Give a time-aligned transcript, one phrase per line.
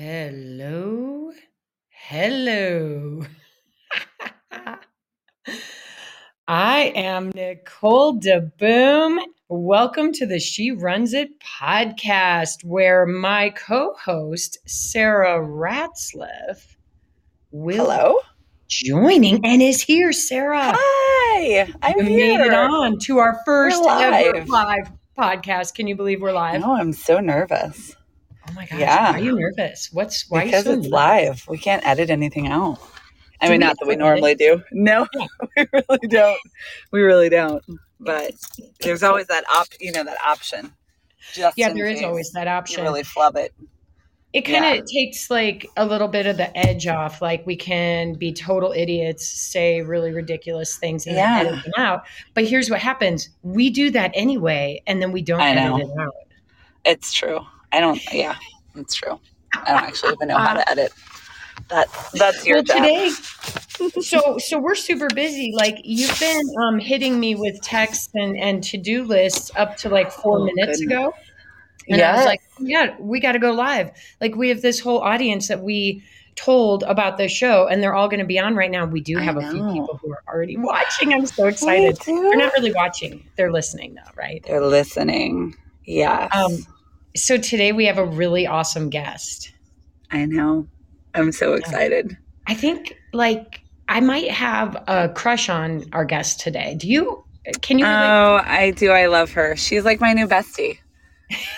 [0.00, 1.32] Hello.
[1.88, 3.22] Hello.
[6.46, 9.18] I am Nicole DeBoom.
[9.48, 16.76] Welcome to the She Runs It podcast, where my co host, Sarah Ratzliff,
[17.50, 18.20] will Hello.
[18.68, 20.74] joining and is here, Sarah.
[20.76, 21.74] Hi.
[21.82, 22.38] I'm you here.
[22.38, 24.48] made it on to our 1st ever live.
[24.48, 25.74] live podcast.
[25.74, 26.60] Can you believe we're live?
[26.60, 27.96] No, I'm so nervous
[28.48, 28.78] Oh my gosh.
[28.80, 29.12] Yeah.
[29.12, 29.90] Why are you nervous?
[29.92, 30.90] What's why because so it's nervous?
[30.92, 31.44] live.
[31.48, 32.78] We can't edit anything out.
[33.40, 34.62] I Do mean, not that we normally do.
[34.72, 35.26] No, Yeah.
[35.56, 36.40] we really don't.
[36.90, 37.62] We really don't.
[38.00, 38.32] But
[38.80, 40.72] there's always that op, you know, that option.
[41.32, 42.82] Just Yeah, there is always that You option.
[42.84, 43.52] really flub it.
[44.32, 44.82] it kind of yeah.
[45.04, 47.20] takes like a little bit of the edge off.
[47.22, 51.40] Like we can be total idiots, say really ridiculous things and Yeah.
[51.40, 52.04] edit them out.
[52.34, 56.14] But here's what happens: we do that anyway, and then we don't edit it out.
[56.84, 57.40] It's true.
[57.72, 58.00] I don't.
[58.12, 58.36] Yeah,
[58.74, 59.18] that's true.
[59.54, 60.92] I don't actually even know how to edit.
[61.68, 62.76] That that's your well, job.
[62.78, 63.10] today,
[64.00, 65.52] so so we're super busy.
[65.54, 69.88] Like you've been um, hitting me with texts and and to do lists up to
[69.88, 70.98] like four Oh, minutes goodness.
[70.98, 71.14] ago.
[71.90, 72.26] And I was Yes.
[72.26, 73.90] like, yeah, we got to go live.
[74.20, 76.02] Like we have this whole audience that we
[76.36, 78.84] told about the show, and they're all going to be on right now.
[78.84, 81.12] We do have a few people who are already watching.
[81.12, 81.96] I'm so excited.
[82.06, 84.42] They're not really watching; they're listening though, right?
[84.46, 85.56] They're listening.
[85.84, 86.30] Yes.
[86.34, 86.58] Um,
[87.18, 89.52] So today we have a really awesome guest.
[90.10, 90.68] I know.
[91.14, 92.16] I'm so excited.
[92.46, 96.76] I think like I might have a crush on our guest today.
[96.76, 97.24] Do you?
[97.60, 97.86] Can you?
[97.86, 97.96] relate?
[97.96, 98.90] Oh, I do.
[98.90, 99.56] I love her.
[99.56, 100.78] She's like my new bestie.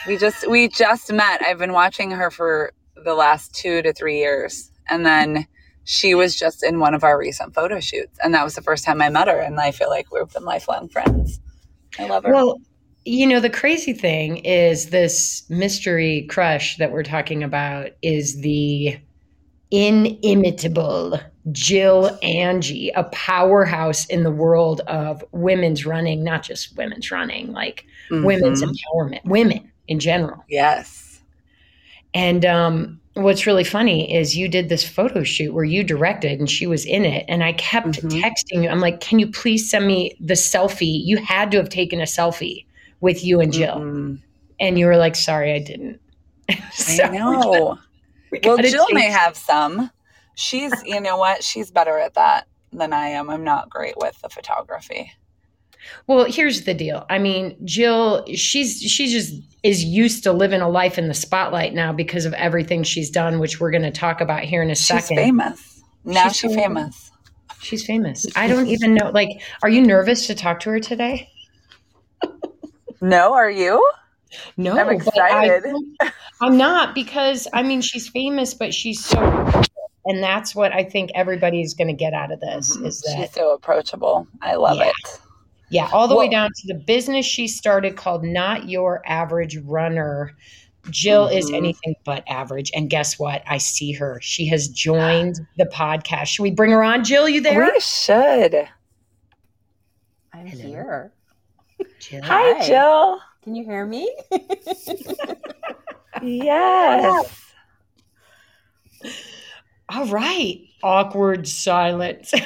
[0.07, 1.43] We just we just met.
[1.43, 2.73] I've been watching her for
[3.05, 4.71] the last 2 to 3 years.
[4.89, 5.47] And then
[5.85, 8.85] she was just in one of our recent photo shoots and that was the first
[8.85, 11.41] time I met her and I feel like we've been lifelong friends.
[11.99, 12.33] I love her.
[12.33, 12.61] Well,
[13.05, 18.99] you know, the crazy thing is this mystery crush that we're talking about is the
[19.71, 21.19] inimitable
[21.53, 27.87] Jill Angie, a powerhouse in the world of women's running, not just women's running, like
[28.11, 28.75] women's Mhm.
[28.75, 30.45] empowerment, women in general.
[30.49, 31.21] Yes.
[32.13, 36.51] And um, what's really funny is you did this photo shoot where you directed and
[36.51, 37.25] she was in it.
[37.29, 38.21] And I kept Mhm.
[38.21, 38.69] texting you.
[38.69, 41.01] I'm like, can you please send me the selfie?
[41.05, 42.65] You had to have taken a selfie
[43.01, 43.77] with you and Jill.
[43.77, 44.21] Mhm.
[44.59, 46.01] And you were like, sorry, I didn't.
[46.73, 47.79] So I know.
[48.33, 49.91] we Well, gotta Jill may change- have some.
[50.35, 51.43] She's, you know what?
[51.45, 53.29] She's better at that than I am.
[53.31, 55.13] I'm not great with the photography.
[56.07, 57.07] Well, here's the deal.
[57.11, 61.75] I mean, Jill, she's she just is used to living a life in the spotlight
[61.75, 64.75] now because of everything she's done, which we're going to talk about here in a
[64.75, 65.17] She's second.
[65.17, 65.83] famous.
[66.05, 67.11] Now She's so- famous.
[67.61, 68.25] She's famous.
[68.37, 69.11] I don't even know.
[69.11, 71.29] Like, are you nervous to talk to her today?
[73.01, 73.91] No, are you?
[74.57, 74.95] No, I'm but I-
[75.47, 75.75] excited.
[76.41, 79.19] I'm not because I mean she's famous, but she's so,
[80.07, 82.87] and that's what I think everybody's going to get out of this Mhm.
[82.87, 84.27] is that She's so approachable.
[84.41, 84.89] I love Yeah.
[84.89, 85.21] it.
[85.71, 90.33] yeah, all the way down to the business she started called Not Your Average Runner.
[90.89, 91.57] Jill is Mhm.
[91.57, 93.43] anything but average, and guess what?
[93.47, 94.19] I see her.
[94.23, 94.69] She has
[95.29, 96.27] joined the podcast.
[96.29, 97.29] Should we bring her on, Jill?
[97.29, 97.71] You there?
[97.75, 98.55] We should.
[100.33, 100.63] I'm Hello.
[100.69, 101.13] here.
[102.01, 102.23] Jill.
[102.23, 102.67] Hi, Hi.
[102.67, 103.21] Jill.
[103.43, 104.13] Can you hear me?
[106.23, 107.55] Yes.
[109.89, 110.61] All right.
[110.83, 112.33] Awkward silence.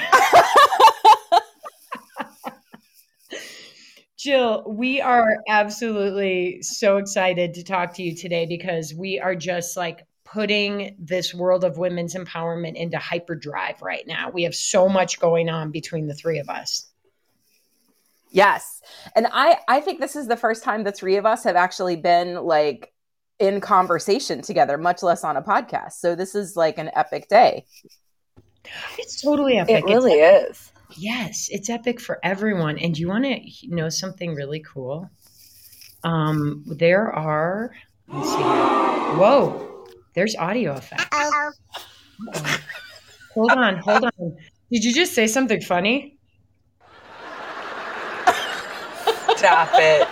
[4.16, 9.76] Jill, we are absolutely so excited to talk to you today because we are just
[9.76, 14.30] like putting this world of women's empowerment into hyperdrive right now.
[14.30, 16.86] We have so much going on between the three of us.
[18.34, 18.82] Yes.
[19.16, 21.96] And I I think this is the first time the three of us have actually
[21.96, 22.92] been like
[23.38, 25.92] in conversation together, much less on a podcast.
[25.94, 27.64] So this is like an epic day.
[28.98, 29.84] It's totally epic.
[29.84, 30.70] It really It's- is.
[30.96, 32.78] Yes, it's epic for everyone.
[32.78, 35.10] And you want to know something really cool?
[36.04, 37.74] Um, there are,
[38.06, 38.36] let's see.
[39.18, 41.06] Whoa, there's audio effects.
[41.10, 41.50] Uh-oh.
[43.34, 44.36] Hold on, hold on.
[44.70, 46.16] Did you just say something funny?
[49.44, 50.08] Stop it.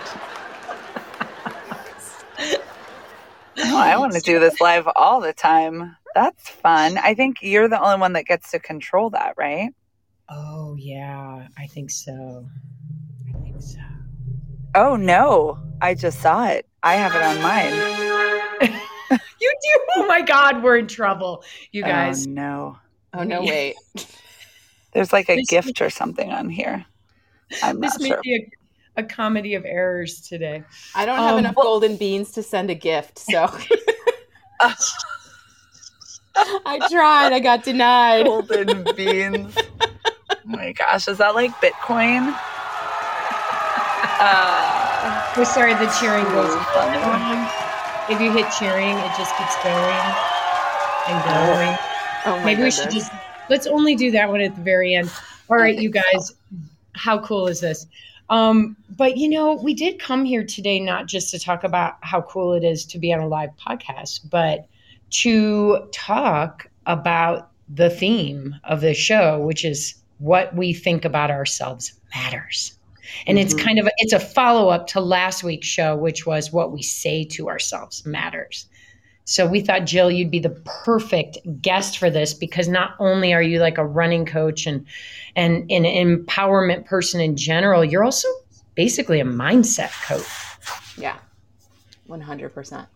[3.56, 5.96] Oh, I want to do this live all the time.
[6.14, 6.98] That's fun.
[6.98, 9.70] I think you're the only one that gets to control that, right?
[10.28, 12.46] Oh, yeah, I think so.
[13.34, 13.78] I think so.
[14.74, 15.58] Oh, no.
[15.80, 16.68] I just saw it.
[16.82, 18.80] I have it on mine.
[19.40, 19.80] You do?
[19.96, 21.42] Oh my God, we're in trouble,
[21.72, 22.26] you oh, guys.
[22.26, 22.78] Oh, no.
[23.12, 23.76] Oh no, wait.
[24.92, 26.86] There's like a This- gift or something on here.
[27.62, 28.20] I'm this not may sure.
[28.22, 28.46] be
[28.96, 30.62] a, a comedy of errors today.
[30.94, 33.48] I don't have Um, enough golden beans to send a gift, so
[36.34, 37.32] I tried.
[37.32, 38.26] I got denied.
[38.26, 39.54] Golden beans.
[39.80, 42.34] oh my gosh, is that like Bitcoin?
[44.24, 47.48] Uh, We're sorry, the cheering goes on.
[48.10, 50.06] If you hit cheering, it just keeps going
[51.08, 51.76] and going.
[52.24, 53.10] Oh my Maybe we should just
[53.50, 55.10] let's only do that one at the very end.
[55.50, 56.34] All right, you guys,
[56.94, 57.86] how cool is this?
[58.32, 62.22] Um, but you know, we did come here today not just to talk about how
[62.22, 64.66] cool it is to be on a live podcast, but
[65.10, 71.92] to talk about the theme of the show, which is what we think about ourselves
[72.14, 72.78] matters.
[73.26, 73.60] And it's Mhm.
[73.60, 76.82] kind of a, it's a follow up to last week's show, which was what we
[76.82, 78.66] say to ourselves matters.
[79.32, 80.50] So we thought Jill, you'd be the
[80.84, 84.84] perfect guest for this because not only are you like a running coach and
[85.34, 88.28] and an empowerment person in general, you're also
[88.74, 90.98] basically a mindset coach.
[90.98, 91.16] Yeah,
[92.04, 92.86] one hundred percent.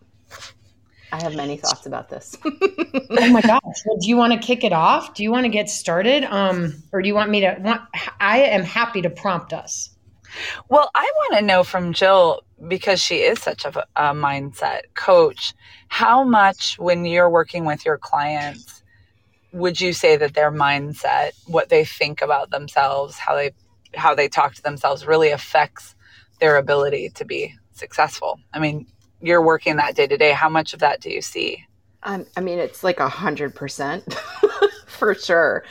[1.11, 2.37] I have many thoughts about this.
[3.09, 3.61] Oh my gosh!
[3.85, 5.15] Well, do you want to kick it off?
[5.15, 7.55] Do you want to get started, um, or do you want me to?
[7.59, 7.81] Want,
[8.19, 9.89] I am happy to prompt us.
[10.69, 15.53] Well, I want to know from Jill because she is such a, a mindset coach.
[15.89, 18.83] How much, when you're working with your clients,
[19.51, 23.51] would you say that their mindset, what they think about themselves, how they
[23.95, 25.95] how they talk to themselves, really affects
[26.39, 28.39] their ability to be successful?
[28.53, 28.87] I mean,
[29.21, 30.31] you're working that day to day.
[30.31, 31.65] How much of that do you see?
[32.03, 34.13] Um, I mean, it's like a hundred percent
[34.87, 35.63] for sure.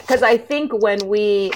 [0.00, 1.52] Because I think when we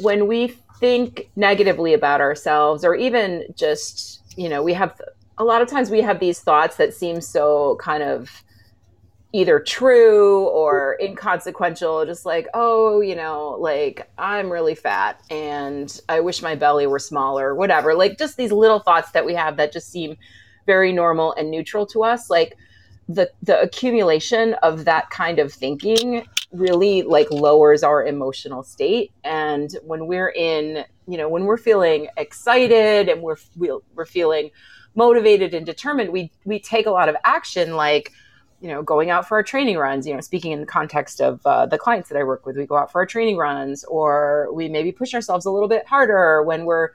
[0.00, 5.00] when we think negatively about ourselves, or even just you know, we have
[5.36, 8.44] a lot of times we have these thoughts that seem so kind of
[9.32, 16.18] either true or inconsequential just like oh you know like i'm really fat and i
[16.18, 19.70] wish my belly were smaller whatever like just these little thoughts that we have that
[19.70, 20.16] just seem
[20.64, 22.56] very normal and neutral to us like
[23.08, 29.12] the the accumulation of that kind of thinking really like lowers our emotional state.
[29.24, 34.50] And when we're in you know when we're feeling excited and we're we're, feeling
[34.94, 38.12] motivated and determined we we take a lot of action like
[38.60, 41.40] you know going out for our training runs you know speaking in the context of
[41.46, 42.56] uh, the clients that i work with.
[42.56, 45.86] We go out for our training runs or we maybe push ourselves a little bit
[45.86, 46.90] harder when we're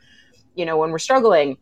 [0.56, 1.58] you know when we're struggling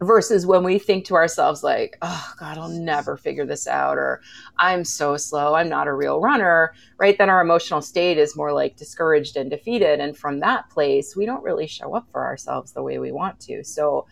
[0.00, 4.20] versus when we think to ourselves like oh god i'll never figure this out or
[4.58, 7.18] i'm so slow i'm not a real runner right?
[7.18, 10.00] Then our emotional state is more like discouraged and defeated.
[10.00, 13.40] And from that place we don't really show up for ourselves the way we want
[13.40, 13.64] to.
[13.64, 14.06] So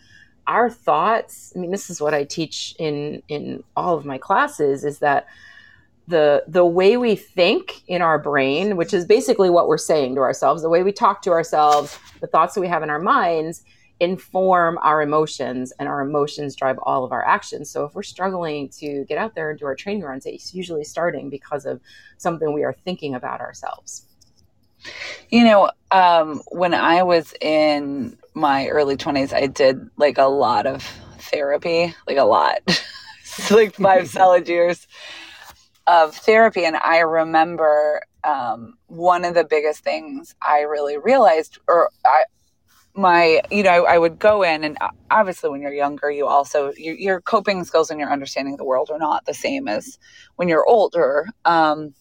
[0.45, 4.83] our thoughts i mean this is what i teach in in all of my classes
[4.83, 5.25] is that
[6.09, 10.19] the the way we think in our brain which is basically what we're saying to
[10.19, 13.63] ourselves the way we talk to ourselves the thoughts that we have in our minds
[14.03, 17.69] inform our emotions and our emotions drive all of our actions.
[17.69, 20.83] So if we're struggling to get out there and do our training runs it's usually
[20.83, 21.79] starting because of
[22.17, 24.07] something we are thinking about ourselves.
[25.29, 30.65] You know, um, when I was in my early 20s, I did like a lot
[30.65, 30.83] of
[31.19, 32.59] therapy, like a lot,
[33.51, 34.87] like five solid years
[35.87, 36.65] of therapy.
[36.65, 42.23] And I remember um, one of the biggest things I really realized, or I,
[42.95, 44.77] my, you know, I, would go in, and
[45.09, 48.65] obviously, when you're younger, you also your, your coping skills and your understanding of the
[48.65, 49.97] world are not the same as
[50.35, 51.27] when you're older.
[51.45, 51.95] Um,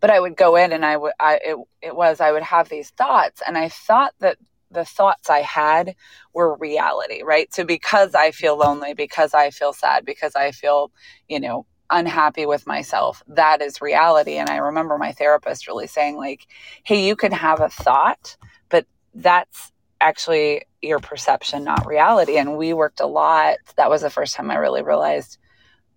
[0.00, 2.68] but I would go in and I would I it, it was I would have
[2.68, 4.36] these thoughts and I thought that
[4.70, 5.94] the thoughts I had
[6.32, 7.52] were reality, right?
[7.52, 10.90] So because I feel lonely, because I feel sad, because I feel,
[11.28, 14.36] you know, unhappy with myself, that is reality.
[14.38, 16.46] And I remember my therapist really saying like,
[16.84, 18.36] "Hey, you can have a thought,
[18.70, 19.71] but that's
[20.02, 23.56] actually your perception, not reality." And we worked a lot.
[23.76, 25.38] That was the first time I really realized,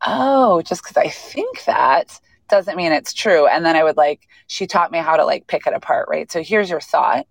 [0.05, 2.19] "Oh, just cuz I think that
[2.49, 3.47] doesn't mean it's true.
[3.47, 6.31] And then I would like, she taught me how to like pick it apart, right?
[6.31, 7.25] So here's your thought,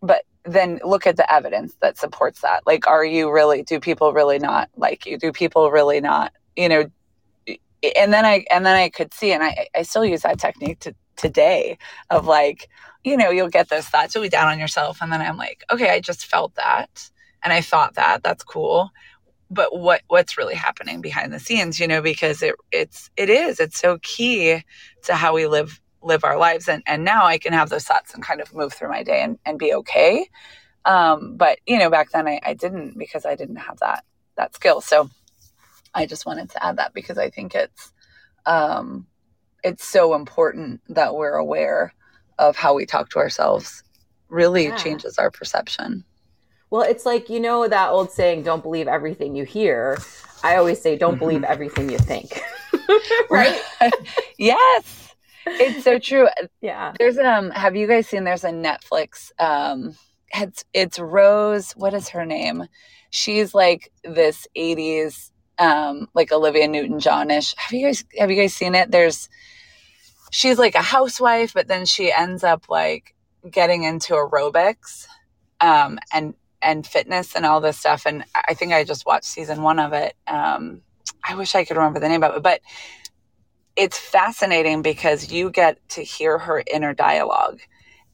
[0.00, 2.66] but then look at the evidence that supports that.
[2.66, 5.18] Like, are you really, do people really not like you?
[5.18, 6.84] Do people really not, you know?
[7.96, 10.80] And then I, and then I could see, and I, I still use that technique
[10.80, 11.78] to today
[12.10, 12.68] of like,
[13.04, 14.98] you know, you'll get those thoughts, you'll be down on yourself.
[15.00, 17.10] And then I'm like, okay, I just felt that.
[17.42, 18.90] And I thought that, that's cool
[19.52, 23.60] but what what's really happening behind the scenes you know because it it's it is
[23.60, 24.62] it's so key
[25.02, 28.14] to how we live live our lives and and now i can have those thoughts
[28.14, 30.26] and kind of move through my day and, and be okay
[30.84, 34.04] um but you know back then I, I didn't because i didn't have that
[34.36, 35.10] that skill so
[35.94, 37.92] i just wanted to add that because i think it's
[38.46, 39.06] um
[39.62, 41.92] it's so important that we're aware
[42.46, 43.82] of how we talk to ourselves
[44.28, 44.76] really Yeah.
[44.76, 46.04] changes our perception
[46.70, 49.98] Well, it's like, you know, that old saying, don't believe everything you hear.
[50.42, 51.24] I always say, don't Mhm.
[51.24, 52.28] believe everything you think.
[53.30, 53.60] right?
[54.38, 54.84] yes.
[55.46, 56.28] It's so true.
[56.62, 56.94] Yeah.
[56.98, 59.94] There's um have you guys seen there's a Netflix um
[60.42, 62.58] it's it's Rose, what is her name?
[63.10, 67.54] She's like this 80s um like Olivia Newton-Johnish.
[67.58, 68.90] Have you guys have you guys seen it?
[68.90, 69.28] There's
[70.32, 73.14] she's like a housewife, but then she ends up like
[73.48, 75.06] getting into aerobics
[75.60, 79.62] um and and fitness and all this stuff and I think I just watched season
[79.62, 80.14] 1 of it.
[80.26, 80.82] Um
[81.24, 82.60] I wish I could remember the name of it, but
[83.76, 87.60] it's fascinating because you get to hear her inner dialogue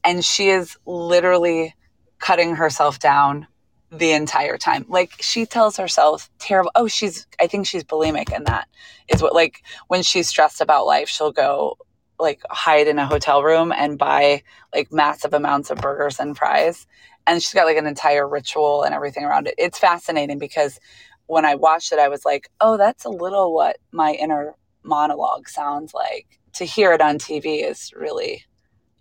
[0.03, 1.75] and she is literally
[2.19, 3.47] cutting herself down
[3.91, 8.45] the entire time like she tells herself terrible oh she's i think she's bulimic and
[8.45, 8.67] that
[9.07, 11.75] is what like when she's stressed about life she'll go
[12.19, 16.85] like hide in a hotel room and buy like massive amounts of burgers and fries
[17.27, 20.79] and she's got like an entire ritual and everything around it it's fascinating because
[21.27, 25.47] when i watched it i was like oh that's a little what my inner monologue
[25.47, 28.43] sounds like to hear it on TV is really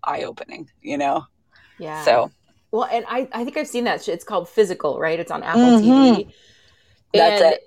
[0.04, 1.24] eye opening, you know?
[1.78, 2.04] Yeah.
[2.04, 2.32] So,
[2.70, 4.08] well, and I, I think I've seen that.
[4.08, 5.18] It's called Physical, right?
[5.18, 5.74] It's on Apple Mhm.
[5.74, 6.32] TV.
[7.12, 7.60] That's and it.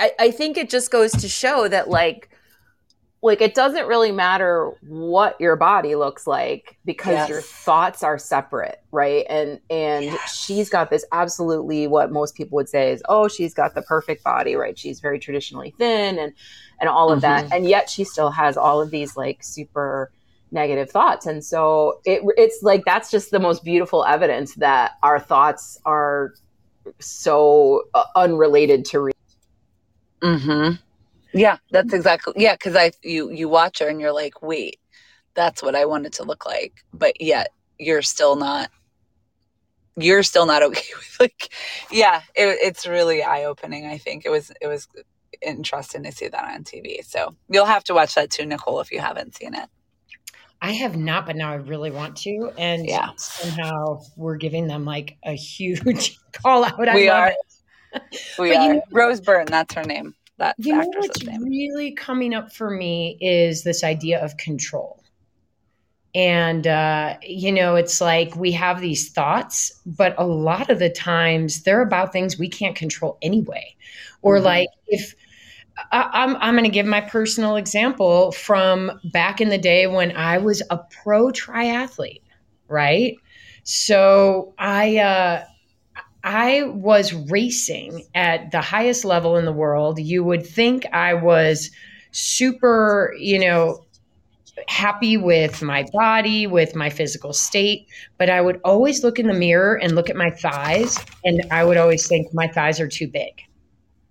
[0.00, 2.30] I, I think it just goes to show that, like,
[3.24, 7.28] like it doesn't really matter what your body looks like because Yes.
[7.28, 10.36] your thoughts are separate right and and Yes.
[10.44, 14.22] she's got this absolutely what most people would say is oh she's got the perfect
[14.22, 16.34] body right she's very traditionally thin and
[16.80, 20.12] and all of that and yet she still has all of these like super
[20.52, 25.18] negative thoughts and so it it's like that's just the most beautiful evidence that our
[25.18, 26.34] thoughts are
[26.98, 29.14] so uh, unrelated to reality
[30.22, 30.78] mhm.
[31.34, 32.34] Yeah, that's exactly.
[32.36, 34.78] Yeah, cuz I you you watch her and you're like, "Wait,
[35.34, 37.48] that's what I wanted it to look like." But yet
[37.78, 38.70] you're still not
[39.96, 41.52] you're still not okay with like
[41.90, 44.24] yeah, it, it's really eye-opening, I think.
[44.26, 44.88] It was it was
[45.42, 47.04] interesting to see that on TV.
[47.04, 49.68] So, you'll have to watch that too, Nicole, if you haven't seen it.
[50.62, 52.52] I have not, but now I really want to.
[52.56, 53.10] And Yeah.
[53.16, 56.88] somehow we're giving them like a huge call out.
[56.88, 57.28] I We are.
[57.28, 57.36] it.
[58.38, 58.74] We But you are.
[58.74, 60.14] know- Rose Byrne, that's her name.
[60.44, 61.40] That You know what's name.
[61.40, 65.02] really coming up for me is this idea of control.
[66.14, 70.90] And, uh, you know, it's like we have these thoughts, but a lot of the
[70.90, 73.74] times they're about things we can't control anyway.
[74.22, 74.44] Or, Mhm.
[74.44, 75.14] like, if
[75.92, 80.16] I, I'm, I'm going to give my personal example from back in the day when
[80.16, 82.22] I was a pro triathlete,
[82.68, 83.16] right?
[83.64, 85.44] So I, uh,
[86.24, 89.98] I was racing at the highest level in the world.
[89.98, 91.70] You would think I was
[92.12, 93.84] super, you know,
[94.68, 97.86] happy with my body, with my physical state,
[98.18, 101.64] but I would always look in the mirror and look at my thighs, and I
[101.64, 103.32] would always think my thighs are too big.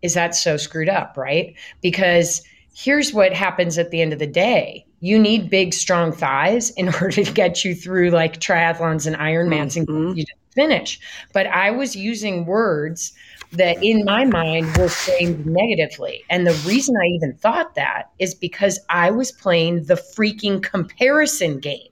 [0.02, 1.56] Is that so screwed up, right?
[1.82, 2.44] Because
[2.76, 6.88] here's what happens at the end of the day you need big, strong thighs in
[6.94, 10.16] order to get you through like triathlons and Ironmans and Mhm.
[10.16, 11.00] you to finish.
[11.34, 13.14] But I was using words
[13.52, 16.24] that in my mind were framed negatively.
[16.30, 21.60] And the reason I even thought that is because I was playing the freaking comparison
[21.60, 21.90] game,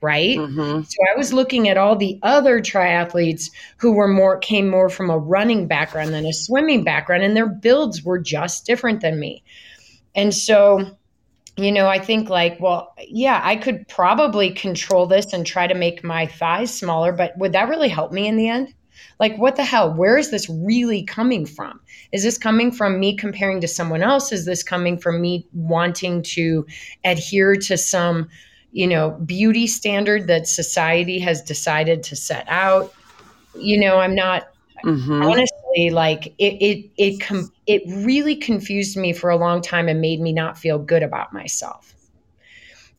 [0.00, 0.36] right?
[0.36, 0.84] Mhm.
[0.84, 5.08] So I was looking at all the other triathletes who were more came more from
[5.10, 9.42] a running background than a swimming background and their builds were just different than me.
[10.14, 10.96] And so
[11.56, 15.74] you know, I think like, well, yeah, I could probably control this and try to
[15.74, 18.72] make my thighs smaller, but would that really help me in the end?
[19.20, 19.92] Like, what the hell?
[19.92, 21.80] Where is this really coming from?
[22.12, 24.32] Is this coming from me comparing to someone else?
[24.32, 26.66] Is this coming from me wanting to
[27.04, 28.28] adhere to some,
[28.72, 32.92] you know, beauty standard that society has decided to set out?
[33.54, 34.48] You know, I'm not
[34.84, 35.24] Mhm.
[35.24, 40.00] honestly like it it it com- it really confused me for a long time and
[40.00, 41.94] made me not feel good about myself.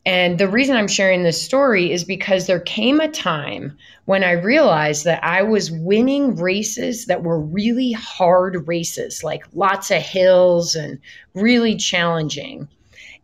[0.05, 4.31] And the reason i'm sharing this story is because there came a time when i
[4.31, 10.75] realized that i was winning races that were really hard races like lots of hills
[10.75, 10.99] and
[11.33, 12.67] really challenging.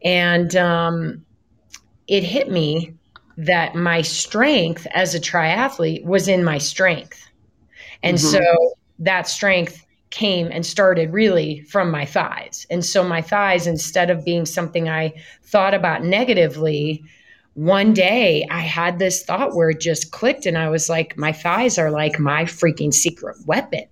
[0.06, 1.26] And um,
[2.08, 2.94] it hit me
[3.38, 7.30] that my strength as a triathlete was in my strength.
[8.04, 8.22] And Mhm.
[8.22, 8.40] so
[9.00, 12.66] that strength came and started really from my thighs.
[12.70, 15.14] And so my thighs, instead of being something I
[15.44, 17.04] thought about negatively,
[17.54, 21.32] one day I had this thought where it just clicked and I was like, my
[21.32, 23.86] thighs are like my freaking secret weapon.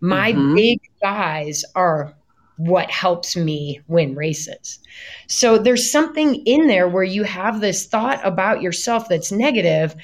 [0.00, 0.54] My Mhm.
[0.54, 2.14] big thighs are
[2.56, 4.80] what helps me win races.
[5.28, 9.94] So there's something in there where you have this thought about yourself that's negative,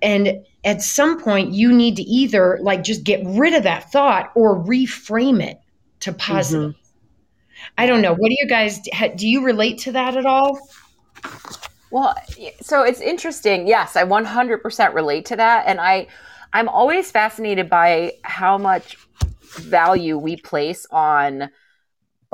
[0.00, 4.32] and at some point you need to either like just get rid of that thought
[4.34, 5.58] or reframe it
[6.00, 6.18] to mm-hmm.
[6.18, 6.74] positive
[7.78, 8.12] I don't know.
[8.12, 8.80] What do you guys
[9.16, 9.28] do?
[9.28, 10.58] You relate to that at all?
[11.90, 12.14] Well,
[12.60, 13.66] so it's interesting.
[13.66, 16.08] Yes, I 100% relate to that, and I
[16.52, 18.96] I'm always fascinated by how much
[19.56, 21.50] value we place on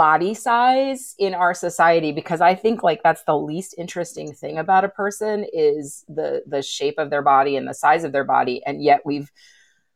[0.00, 4.82] body size in our society because I think like that's the least interesting thing about
[4.82, 8.62] a person is the the shape of their body and the size of their body.
[8.64, 9.30] And yet we've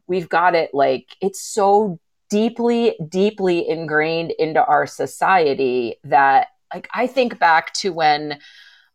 [0.07, 7.07] we've got it like it's so deeply deeply ingrained into our society that like I
[7.07, 8.41] think back to when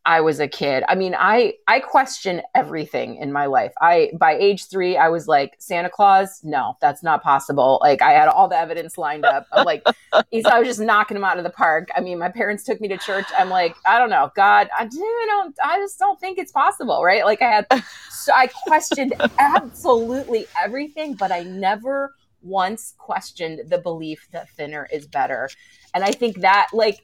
[0.06, 0.82] I was a kid.
[0.88, 3.72] I mean, I I question everything in my life.
[3.80, 7.78] I by age 3 I was like Santa Claus, no, that's not possible.
[7.82, 9.46] Like I had all the evidence lined up.
[9.52, 11.88] I'm like I was just knocking him out of the park.
[11.94, 13.26] I mean, my parents took me to church.
[13.38, 17.24] I'm like, I don't know, God, I don't I just don't think it's possible, right?
[17.24, 17.66] Like I had
[18.10, 25.06] so I questioned absolutely everything, but I never once questioned the belief that thinner is
[25.06, 25.50] better.
[25.92, 27.00] And I think that like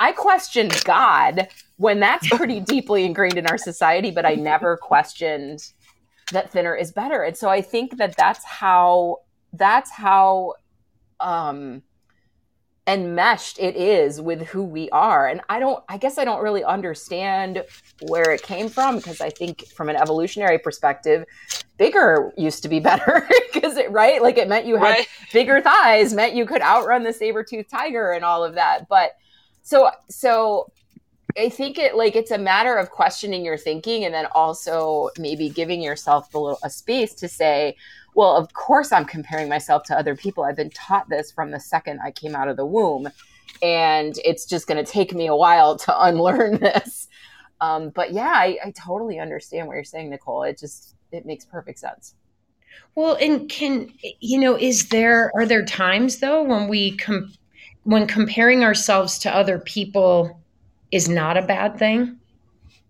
[0.00, 1.48] I questioned God
[1.80, 5.72] when that's pretty deeply ingrained in our society, but I never questioned
[6.30, 7.22] that thinner is better.
[7.22, 9.20] And so I think that that's how
[9.54, 10.54] that's how
[11.20, 11.82] um
[12.86, 15.26] enmeshed it is with who we are.
[15.26, 17.64] And I don't I guess I don't really understand
[18.08, 21.24] where it came from because I think from an evolutionary perspective,
[21.78, 25.08] bigger used to be better because it right like it meant you had right.
[25.32, 29.12] bigger thighs meant you could outrun the saber-toothed tiger and all of that but
[29.62, 30.70] so so
[31.38, 35.48] I think it like it's a matter of questioning your thinking and then also maybe
[35.48, 37.76] giving yourself a little a space to say,
[38.14, 40.44] well, of course I'm comparing myself to other people.
[40.44, 43.08] I've been taught this from the second I came out of the womb.
[43.62, 47.08] And it's just going to take me a while to unlearn this.
[47.60, 50.44] Um, but yeah, I, I totally understand what you're saying, Nicole.
[50.44, 52.14] It just it makes perfect sense.
[52.94, 57.34] Well, and can you know, is there are there times though when we com-
[57.84, 60.39] when comparing ourselves to other people
[60.92, 62.18] is not a bad thing,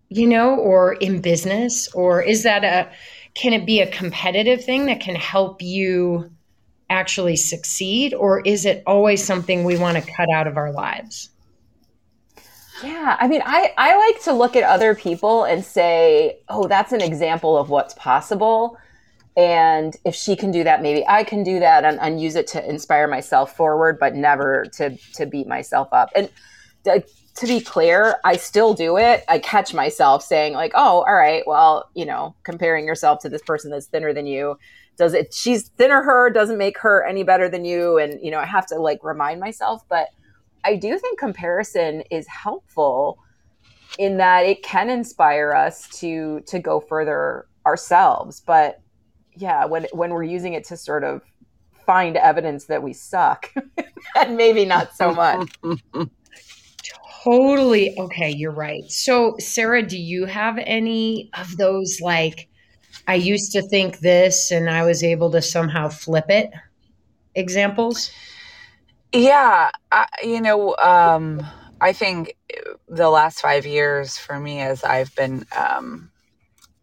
[0.08, 2.90] you know, or in business, or is that a,
[3.34, 6.30] can it be a competitive thing that can help you
[6.88, 11.30] actually succeed, or is it always something we want to cut out of our lives?
[12.82, 16.92] Yeah, I mean, I, I like to look at other people and say, oh, that's
[16.92, 18.78] an example of what's possible
[19.36, 22.46] and if she can do that maybe i can do that and, and use it
[22.46, 26.28] to inspire myself forward but never to to beat myself up and
[27.40, 29.24] to, be clear i still do it.
[29.28, 33.42] I catch myself saying like oh all right well you know comparing yourself to this
[33.42, 34.58] person that's thinner than you
[34.96, 37.98] does it she's thinner her doesn't make her any better than you.
[37.98, 40.08] And you know i have to like remind myself but
[40.64, 43.18] i do think comparison is helpful
[43.98, 48.40] in that it can inspire us to to go further ourselves.
[48.40, 48.80] But
[49.36, 51.22] yeah, when when we're using it to sort of
[51.86, 53.52] find evidence that we suck,
[54.16, 55.52] and maybe not so much.
[57.24, 57.98] totally.
[57.98, 58.90] Okay, you're right.
[58.90, 62.48] So, Sarah, do you have any of those like
[63.06, 66.50] I used to think this and I was able to somehow flip it
[67.34, 68.10] examples?
[69.12, 71.44] Yeah, I, you know, um,
[71.80, 72.36] I think
[72.88, 76.10] the last five years for me, as I've been um,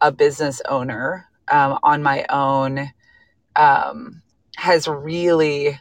[0.00, 2.90] a business owner, um, on my own
[3.56, 4.22] um,
[4.56, 5.78] has really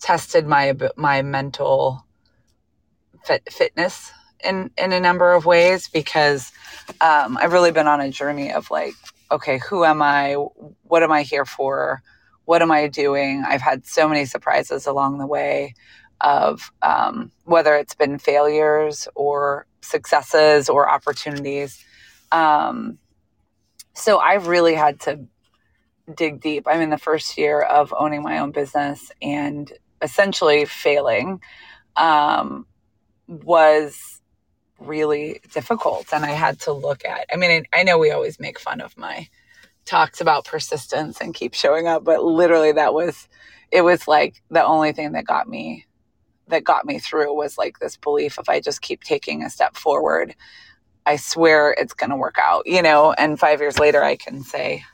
[0.00, 2.06] tested my my mental
[3.28, 4.10] fit, fitness
[4.42, 6.50] in in a number of ways because
[7.00, 8.94] um, I've really been on a journey of like,
[9.30, 10.34] okay, who am I?
[10.34, 12.02] What am I here for?
[12.46, 13.44] What am I doing?
[13.46, 15.74] I've had so many surprises along the way
[16.20, 21.84] of um, whether it's been failures or successes or opportunities.
[22.32, 22.98] Um,
[23.94, 25.26] so I've really had to
[26.12, 26.66] dig deep.
[26.66, 31.40] I'm in the first year of owning my own business and essentially failing
[31.96, 32.66] um,
[33.28, 34.20] was
[34.80, 36.12] really difficult.
[36.12, 38.96] And I had to look at, I mean, I, know we always make fun of
[38.96, 39.28] my
[39.84, 43.28] talks about persistence and keep showing up, but literally that was,
[43.70, 45.84] it was like the only thing that got me
[46.48, 49.76] that got me through was like this belief if I just keep taking a step
[49.76, 50.34] forward,
[51.04, 54.42] I swear it's going to work out, you know, and five years later, I can
[54.42, 54.84] say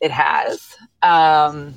[0.00, 0.76] it has.
[1.02, 1.74] Um,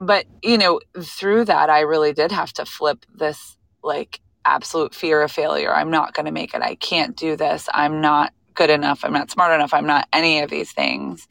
[0.00, 5.22] but, you know, through that, I really did have to flip this like absolute fear
[5.22, 5.74] of failure.
[5.74, 6.62] I'm not going to make it.
[6.62, 7.68] I can't do this.
[7.72, 9.04] I'm not good enough.
[9.04, 9.74] I'm not smart enough.
[9.74, 11.28] I'm not any of these things.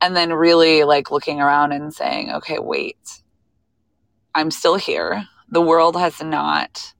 [0.00, 2.98] And then really like looking around and saying, okay, wait,
[4.34, 5.26] I'm still here.
[5.50, 6.94] The world has not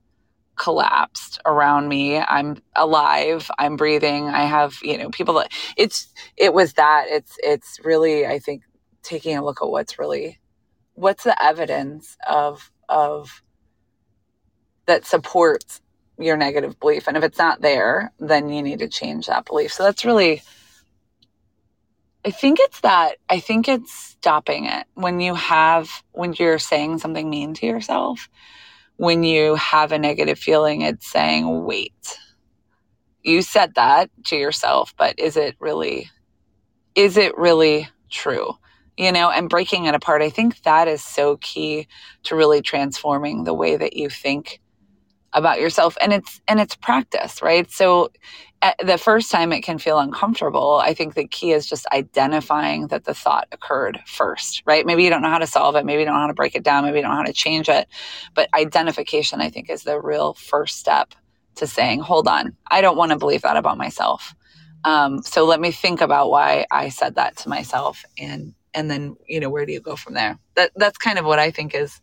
[0.57, 6.55] collapsed around me i'm alive i'm breathing i have you know people that it's it
[6.55, 8.63] was that it's it's really i think
[9.03, 10.41] taking a look at what's really
[10.95, 13.43] what's the evidence of of
[14.87, 15.81] that supports
[16.19, 17.09] your negative belief.
[17.09, 19.73] And if it's not there, then you need to change that belief.
[19.73, 20.43] So that's really,
[22.25, 26.99] I think it's that, I think it's stopping it when you have, when you're saying
[26.99, 28.29] something mean to yourself,
[28.97, 32.19] when you have a negative feeling, it's saying, wait,
[33.23, 36.11] you said that to yourself, but is it really,
[36.95, 38.57] is it really true?
[38.97, 41.87] You know, and breaking it apart, I think that is so key
[42.23, 44.63] to really transforming the way that you think
[45.37, 47.71] about yourself and it's and it's practice right?
[47.71, 48.11] So
[48.85, 53.05] the first time it can feel uncomfortable i think the key is just identifying that
[53.05, 54.87] the thought occurred first right?
[54.87, 56.55] Maybe you don't know how to solve it maybe you don't know how to break
[56.57, 57.89] it down maybe you don't know how to change it
[58.35, 61.15] but identification i think is the real first step
[61.57, 64.35] to saying hold on i don't want to believe that about myself.
[64.85, 69.17] Um, so let me think about why i said that to myself and and then
[69.27, 70.39] you know where do you go from there?
[70.57, 72.01] That that's kind of what i think is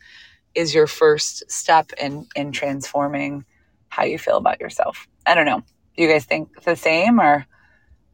[0.56, 3.46] is your first step in in transforming
[3.90, 5.08] how you feel about yourself.
[5.26, 5.60] I don't know.
[5.96, 7.46] Do you guys think the same or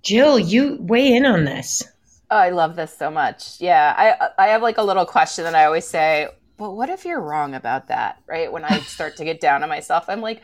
[0.02, 1.84] Jill, you weigh in on this.
[2.32, 3.60] Oh, I love this so much.
[3.60, 7.06] Yeah, I I have like a little question that I always say, "Well, what if
[7.06, 8.52] you're wrong about that?" Right?
[8.52, 10.42] When I start to get down on myself, I'm like,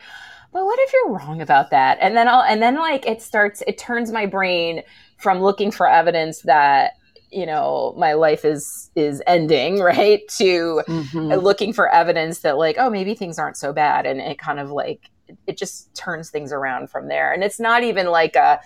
[0.52, 3.62] "But what if you're wrong about that?" And then I'll and then like it starts
[3.66, 4.82] it turns my brain
[5.16, 6.92] from looking for evidence that
[7.30, 11.32] you know my life is is ending right to mm-hmm.
[11.34, 14.06] looking for evidence that like oh maybe things aren't so bad.
[14.06, 15.10] And it kind of like
[15.46, 17.32] it just turns things around from there.
[17.32, 18.60] And it's not even like a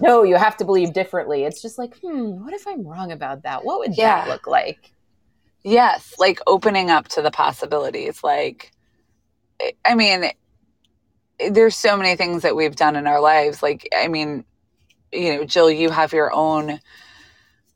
[0.00, 1.44] no you have to believe differently.
[1.44, 3.64] It's just like hmm what if i'm wrong about that?
[3.64, 4.24] What would yeah.
[4.24, 4.92] that look like?
[5.64, 8.22] Yes like opening up to the possibilities.
[8.22, 8.72] Like
[9.84, 10.24] i mean
[11.50, 13.62] there's so many things that we've done in our lives.
[13.62, 14.44] Like i mean
[15.12, 16.80] you know jill you have your own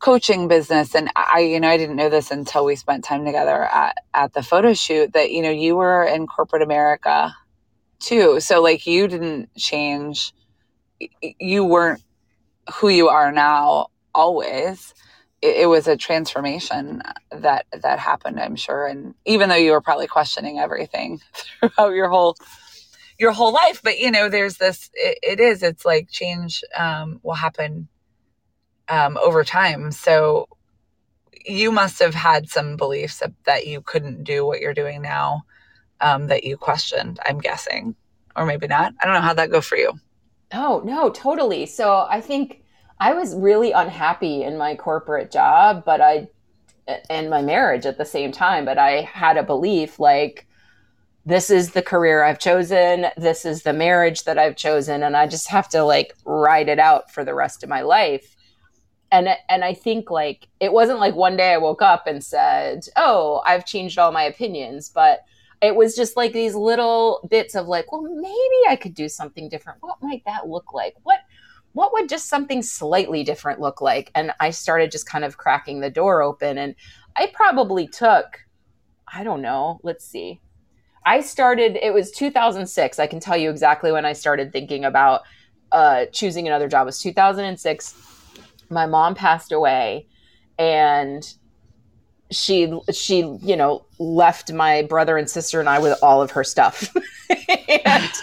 [0.07, 3.64] coaching business and i you know i didn't know this until we spent time together
[3.64, 7.35] at, at the photo shoot that you know you were in corporate america
[7.99, 8.40] too.
[8.40, 10.33] So like you didn't change.
[11.21, 12.03] You weren't
[12.75, 14.95] who you are now always.
[15.42, 19.83] It, it was a transformation that that happened i'm sure and even though you were
[19.83, 21.21] probably questioning everything
[21.61, 22.37] throughout your whole
[23.19, 27.21] your whole life but you know there's this it, it is it's like change um,
[27.23, 27.87] will happen
[28.88, 29.92] um, over time.
[29.92, 30.49] So
[31.44, 35.42] you must have had some beliefs that you couldn't do what you're doing now
[36.01, 37.94] um, that you questioned, I'm guessing,
[38.35, 38.94] or maybe not.
[39.01, 39.20] I don't know.
[39.20, 39.92] How'd that go for you?
[40.53, 41.66] Oh, no, totally.
[41.66, 42.62] So I think
[43.01, 46.29] I was really unhappy in my corporate job, but I,
[47.11, 50.46] and my marriage at the same time, but I had a belief like,
[51.25, 53.07] this is the career I've chosen.
[53.16, 55.03] This is the marriage that I've chosen.
[55.03, 58.36] And I just have to like ride it out for the rest of my life
[59.16, 62.87] and and I think like it wasn't like one day I woke up and said,
[62.96, 65.20] "Oh, I've changed all my opinions," but
[65.62, 69.48] it was just like these little bits of like, "Well, maybe I could do something
[69.48, 69.79] different.
[69.81, 70.94] What might that look like?
[71.02, 71.20] What
[71.72, 75.81] what would just something slightly different look like?" And I started just kind of cracking
[75.81, 76.74] the door open and
[77.16, 78.40] I probably took
[79.12, 80.40] I don't know, let's see.
[81.07, 82.98] I started it was 2006.
[82.98, 85.22] I can tell you exactly when I started thinking about
[85.72, 86.83] uh, choosing another job.
[86.83, 88.15] It was 2006
[88.70, 90.07] my mom passed away
[90.59, 91.35] and
[92.31, 96.42] she she you know left my brother and sister and I with all of her
[96.42, 96.94] stuff.
[97.85, 98.12] and,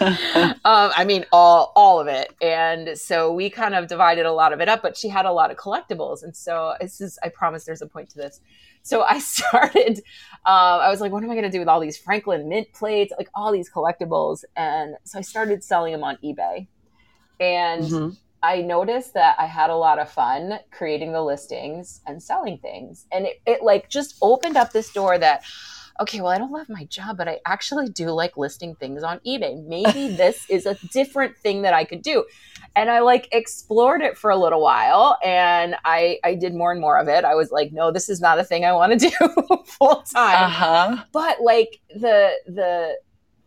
[0.64, 2.34] um, I mean all all of it.
[2.42, 5.32] And so we kind of divided a lot of it up, but she had a
[5.32, 6.22] lot of collectibles.
[6.22, 8.40] And so this is I promise there's a point to this.
[8.82, 10.02] So I started
[10.46, 13.12] um, I was like, what am I gonna do with all these Franklin mint plates,
[13.16, 14.44] like all these collectibles?
[14.56, 16.66] And so I started selling them on eBay.
[17.40, 18.10] And mm-hmm.
[18.44, 23.06] I noticed that I had a lot of fun creating the listings and selling things.
[23.10, 25.44] And it, it like just opened up this door that,
[25.98, 29.20] okay, well, I don't love my job, but I actually do like listing things on
[29.26, 29.66] eBay.
[29.66, 32.26] Maybe this is a different thing that I could do.
[32.76, 36.82] And I like explored it for a little while and I, I did more and
[36.82, 37.24] more of it.
[37.24, 40.44] I was like, no, this is not a thing I want to do full time.
[40.44, 41.04] Uh-huh.
[41.12, 42.98] But like the, the,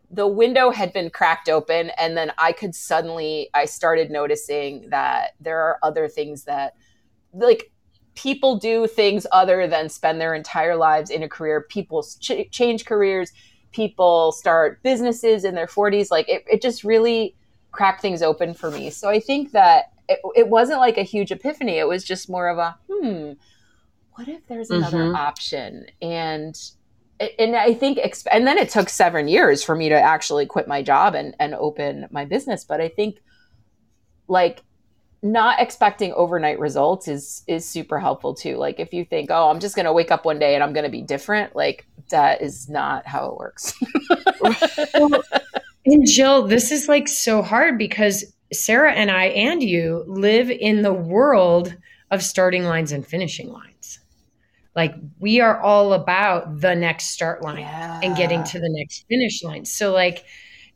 [0.10, 5.32] the window had been cracked open and then i could suddenly i started noticing that
[5.40, 6.76] there are other things that
[7.34, 7.72] like
[8.18, 11.62] people do things other than spend their entire lives in a career.
[11.70, 13.32] People ch- change careers.
[13.72, 17.36] People start businesses in their 40s like it, it just really
[17.72, 18.90] cracked things open for me.
[18.90, 21.78] So i think that it, it wasn't like a huge epiphany.
[21.78, 23.34] It was just more of a hmm
[24.14, 25.16] what if there's another mm-hmm.
[25.16, 25.86] option?
[26.02, 26.60] And
[27.40, 28.00] and I think,
[28.32, 31.56] and then it took seven years for me to actually quit my job and, and
[31.56, 32.64] open my business.
[32.64, 33.18] But I think,
[34.28, 34.64] like,
[35.24, 38.58] not expecting overnight results is is super helpful too.
[38.58, 40.90] Like if you think, oh, I'm just gonna wake up one day and I'm gonna
[40.90, 43.74] be different, like that is not how it works.
[45.86, 50.84] and Jill, this is like so hard because Sarah and I and you live in
[50.84, 51.76] the world
[52.12, 53.77] of starting lines and finishing lines.
[54.78, 58.00] Like we are all about the next start line yeah.
[58.04, 59.66] and getting to the next finish line.
[59.66, 60.24] So like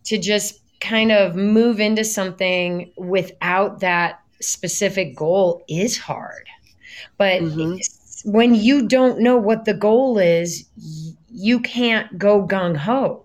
[0.06, 6.48] to just kind of move into something without that specific goal is hard.
[7.20, 8.32] But mm-hmm.
[8.32, 10.68] when you don't know what the goal is,
[11.30, 13.24] you can't go gung ho.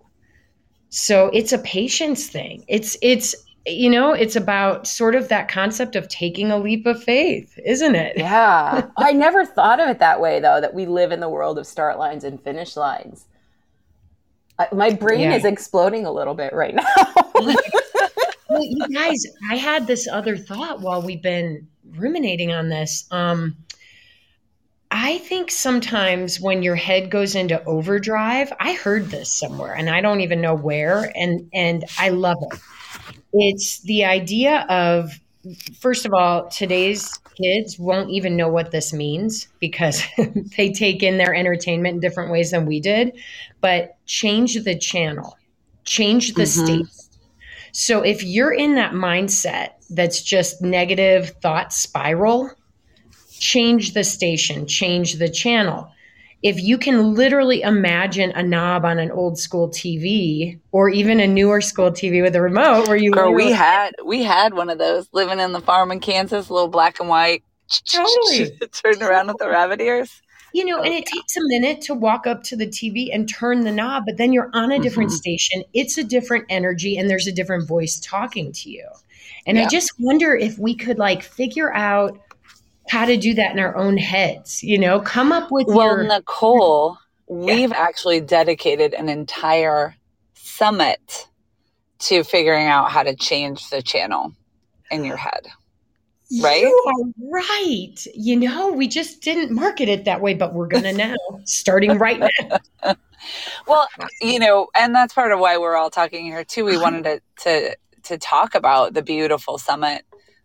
[0.90, 2.66] So it's a patience thing.
[2.68, 3.34] It's it's
[3.66, 7.94] you know, it's about sort of that concept of taking a leap of faith, isn't
[7.94, 8.16] it?
[8.16, 8.88] Yeah.
[8.96, 11.66] I never thought of it that way though, that we live in the world of
[11.66, 13.26] start lines and finish lines.
[14.58, 15.34] I, my brain yeah.
[15.34, 16.84] is exploding a little bit right now.
[17.34, 23.06] well, you guys, I had this other thought while we've been ruminating on this.
[23.10, 23.56] Um,
[24.90, 30.00] I think sometimes when your head goes into overdrive, I heard this somewhere and I
[30.00, 32.60] don't even know where and and I love it.
[33.32, 35.10] It's the idea of
[35.78, 37.08] first of all, today's
[37.40, 40.02] kids won't even know what this means because
[40.56, 43.16] they take in their entertainment in different ways than we did,
[43.60, 45.36] but change the channel.
[45.84, 46.64] Change the mm-hmm.
[46.64, 47.06] state
[47.78, 52.50] so if you're in that mindset that's just negative thought spiral,
[53.38, 55.92] change the station, change the channel.
[56.42, 61.26] If you can literally imagine a knob on an old school TV or even a
[61.26, 64.78] newer school TV with a remote where you Girl, we had we had one of
[64.78, 67.42] those living in the farm in Kansas, little black and white.
[67.84, 68.56] Totally.
[68.72, 70.22] Turned around with the rabbit ears
[70.56, 73.64] you know, and it takes a minute to walk up to the TV and turn
[73.64, 75.16] the knob, but then you're on a different mm-hmm.
[75.16, 75.62] station.
[75.74, 78.88] It's a different energy and there's a different voice talking to you.
[79.46, 79.64] And yeah.
[79.64, 82.18] I just wonder if we could like figure out
[82.88, 86.04] how to do that in our own heads, you know, come up with Well, your-
[86.04, 87.76] Nicole, we've yeah.
[87.76, 89.94] actually dedicated an entire
[90.34, 91.26] summit
[91.98, 94.32] to figuring out how to change the channel
[94.90, 95.46] in your head
[96.42, 96.62] right?
[96.62, 98.06] You are right.
[98.14, 101.98] You know, we just didn't market it that way, but we're going to now, starting
[101.98, 102.58] right now.
[103.66, 103.88] well,
[104.20, 106.64] you know, and that's part of why we're all talking here too.
[106.64, 110.04] We wanted to to to talk about the beautiful summit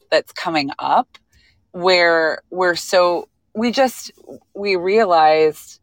[0.09, 1.17] that's coming up
[1.71, 4.11] where we're so we just
[4.55, 5.79] we realized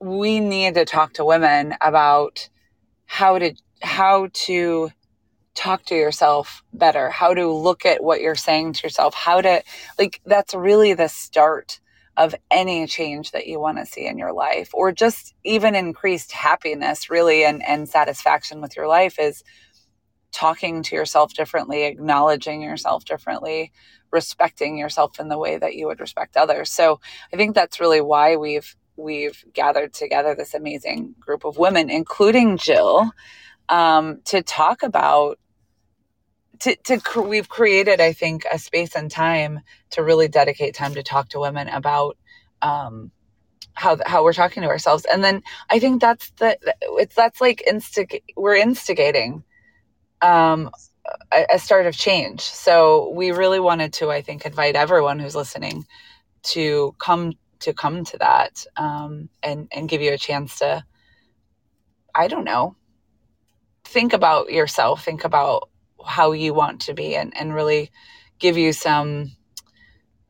[0.00, 2.48] we need to talk to women about
[3.06, 4.90] how to how to
[5.58, 9.62] talk to yourself better, how to look at what you're saying to yourself, how to,
[9.98, 11.80] like, that's really the start
[12.16, 16.32] of any change that you want to see in your life or just even increased
[16.32, 19.42] happiness really and, and satisfaction with your life is
[20.32, 23.70] talking to yourself differently acknowledging yourself differently
[24.10, 26.70] respecting yourself in the way that you would respect others.
[26.70, 27.00] So
[27.32, 32.56] i think that's really why we've we've gathered together this amazing group of women including
[32.56, 33.10] jill
[33.68, 35.38] um, to talk about
[36.60, 41.02] to, to we've created i think a space and time to really dedicate time to
[41.02, 42.16] talk to women about
[42.62, 43.12] um,
[43.74, 45.06] how how we're talking to ourselves.
[45.10, 46.58] And then i think that's the
[47.02, 49.44] it's that's like instig we're instigating
[50.20, 50.70] um,
[51.32, 55.36] a, a start of change so we really wanted to i think invite everyone who's
[55.36, 55.84] listening
[56.42, 60.84] to come to come to that um, and and give you a chance to
[62.14, 62.76] i don't know
[63.84, 65.68] think about yourself think about
[66.04, 67.90] how you want to be and, and really
[68.38, 69.32] give you some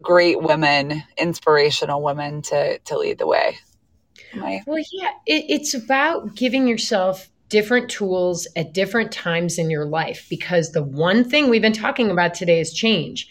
[0.03, 3.59] great women, inspirational women to, to lead the way.
[4.67, 10.27] Well, yeah, it, it's about giving yourself different tools at different times in your life
[10.29, 13.29] because the one thing we've been talking about today is change.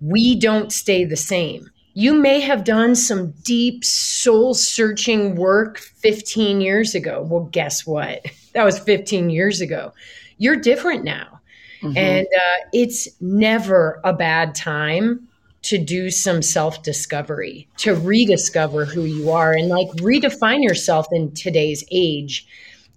[0.00, 1.70] We don't stay the same.
[1.94, 7.26] You may have done some deep soul searching work 15 years ago.
[7.28, 8.26] Well, guess what?
[8.56, 9.92] That was 15 years ago.
[10.38, 11.40] You're different now.
[11.82, 11.94] Mm-hmm.
[11.94, 15.28] And uh, it's never a bad time
[15.66, 21.34] to do some self discovery, to rediscover who you are and like redefine yourself in
[21.34, 22.46] today's age.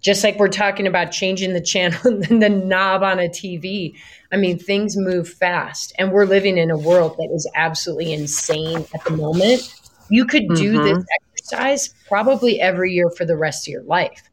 [0.01, 3.95] Just like we're talking about changing the channel and the knob on a TV.
[4.31, 8.85] I mean, things move fast, and we're living in a world that is absolutely insane
[8.93, 9.73] at the moment.
[10.09, 10.83] You could do mm-hmm.
[10.83, 14.23] this exercise probably every year for the rest of your life.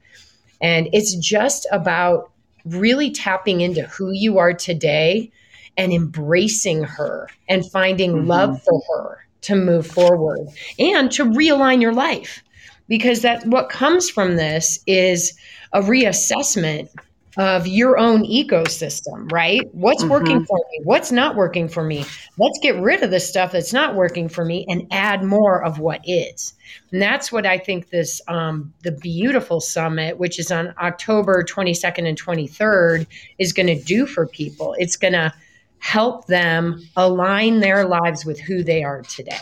[0.60, 2.30] And it's just about
[2.64, 5.30] really tapping into who you are today
[5.76, 8.26] and embracing her and finding mm-hmm.
[8.26, 10.48] love for her to move forward
[10.78, 12.42] and to realign your life
[12.88, 15.38] because that what comes from this is
[15.72, 16.88] a reassessment
[17.36, 19.62] of your own ecosystem, right?
[19.72, 20.12] What's mm-hmm.
[20.12, 20.80] working for me?
[20.84, 22.04] What's not working for me?
[22.38, 25.78] Let's get rid of the stuff that's not working for me and add more of
[25.78, 26.54] what is.
[26.92, 32.08] And that's what I think this um, the beautiful summit, which is on October 22nd
[32.08, 33.06] and 23rd,
[33.38, 34.74] is going to do for people.
[34.78, 35.32] It's going to
[35.78, 39.40] help them align their lives with who they are today.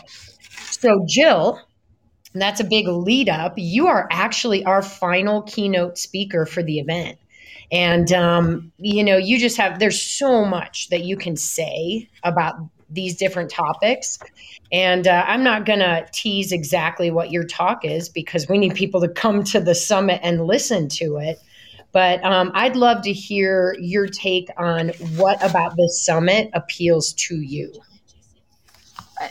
[0.70, 1.60] So, Jill,
[2.42, 3.54] that's a big lead up.
[3.56, 7.18] You are actually our final keynote speaker for the event.
[7.70, 12.56] And, um, you know, you just have, there's so much that you can say about
[12.90, 14.18] these different topics.
[14.70, 18.74] And uh, I'm not going to tease exactly what your talk is because we need
[18.74, 21.38] people to come to the summit and listen to it.
[21.92, 27.36] But um, I'd love to hear your take on what about this summit appeals to
[27.40, 27.72] you.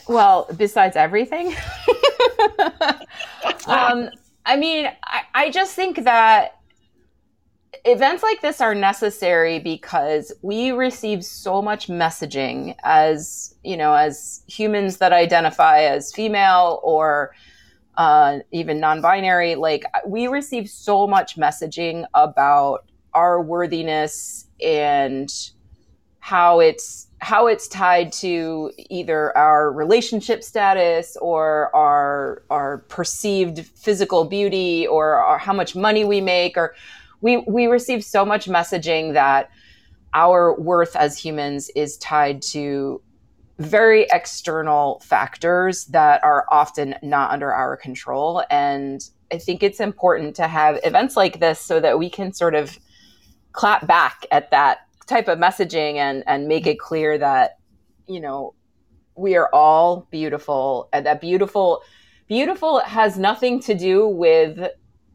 [0.08, 1.48] Well, besides everything,
[3.68, 4.10] um,
[4.46, 6.60] I mean, I, I just think that
[7.86, 14.44] events like this are necessary because we receive so much messaging as you know as
[14.48, 17.34] humans that identify as female or
[17.98, 19.56] uh, even non-binary.
[19.56, 25.32] Like we receive so much messaging about our worthiness and
[26.20, 34.26] how it's how it's tied to either our relationship status or our our perceived physical
[34.26, 36.76] beauty or, how much money we make or
[37.22, 39.50] we we receive so much messaging that
[40.14, 43.02] our worth as humans is tied to
[43.58, 48.44] very external factors that are often not under our control.
[48.50, 52.54] And i think it's important to have events like this so that we can sort
[52.54, 52.78] of
[53.54, 57.58] clap back at that type of messaging and and make it clear that
[58.08, 58.54] you know
[59.16, 61.82] we are all beautiful and that beautiful
[62.28, 64.58] beautiful has nothing to do with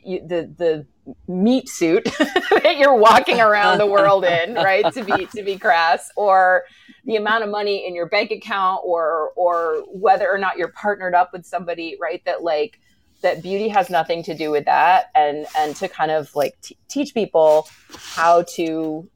[0.04, 0.86] the the
[1.26, 2.04] meat suit
[2.62, 4.92] that you're walking around the world in, right?
[4.92, 6.64] To be to be crass, or
[7.04, 11.14] the amount of money in your bank account, or or whether or not you're partnered
[11.14, 12.22] up with somebody, right?
[12.24, 12.80] That like
[13.22, 16.76] that beauty has nothing to do with that, and and to kind of like t-
[16.88, 19.08] teach people how to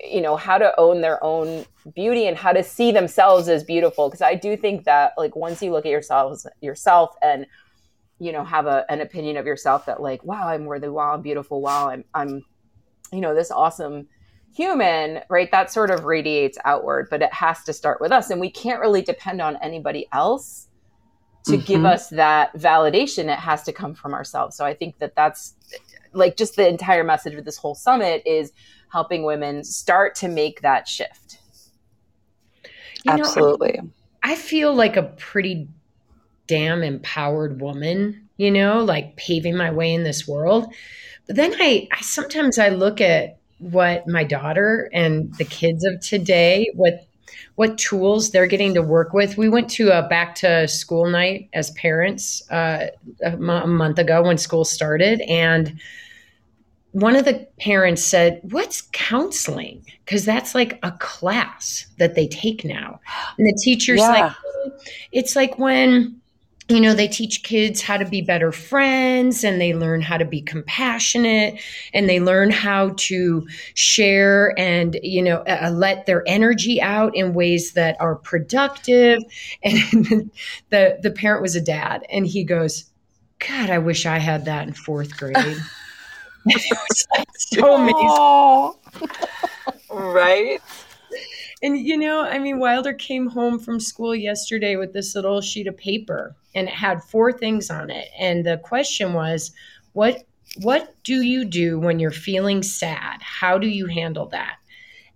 [0.00, 1.64] you know how to own their own
[1.94, 4.08] beauty and how to see themselves as beautiful.
[4.08, 7.46] Because i do think that like once you look at yourselves yourself and
[8.18, 10.88] you know have a, an opinion of yourself that like wow i'm worthy.
[10.88, 11.60] Wow i'm beautiful.
[11.60, 12.44] Wow i'm i'm
[13.12, 14.08] you know this awesome
[14.54, 18.30] human right that sort of radiates outward but it has to start with us.
[18.30, 20.68] And we can't really depend on anybody else
[21.44, 21.64] to mm-hmm.
[21.64, 23.24] give us that validation.
[23.24, 24.56] It has to come from ourselves.
[24.56, 25.56] So i think that that's
[26.12, 28.52] like just the entire message of this whole summit is
[28.92, 31.38] helping women start to make that shift
[33.04, 33.90] you absolutely know,
[34.22, 35.68] I feel like a pretty
[36.46, 40.72] damn empowered woman, you know, like paving my way in this world.
[41.26, 46.00] But then I, I sometimes I look at what my daughter and the kids of
[46.00, 47.06] today, what
[47.54, 49.36] what tools they're getting to work with.
[49.36, 52.86] We went to a back to school night as parents uh,
[53.22, 55.80] a, m- a month ago when school started, and
[56.92, 59.84] one of the parents said, What's counseling?
[60.04, 63.00] Because that's like a class that they take now.
[63.38, 64.08] And the teacher's yeah.
[64.08, 64.32] like,
[65.10, 66.20] It's like when
[66.68, 70.24] you know, they teach kids how to be better friends and they learn how to
[70.24, 71.60] be compassionate
[71.92, 77.34] and they learn how to share and, you know, uh, let their energy out in
[77.34, 79.18] ways that are productive.
[79.64, 80.30] And
[80.70, 82.84] the, the parent was a dad and he goes,
[83.38, 85.58] God, I wish I had that in fourth grade.
[86.46, 89.10] It was like so amazing.
[89.90, 90.60] right?
[91.62, 95.66] And you know, I mean, Wilder came home from school yesterday with this little sheet
[95.66, 98.08] of paper, and it had four things on it.
[98.18, 99.52] And the question was,
[99.92, 100.24] what
[100.60, 103.22] what do you do when you're feeling sad?
[103.22, 104.56] How do you handle that?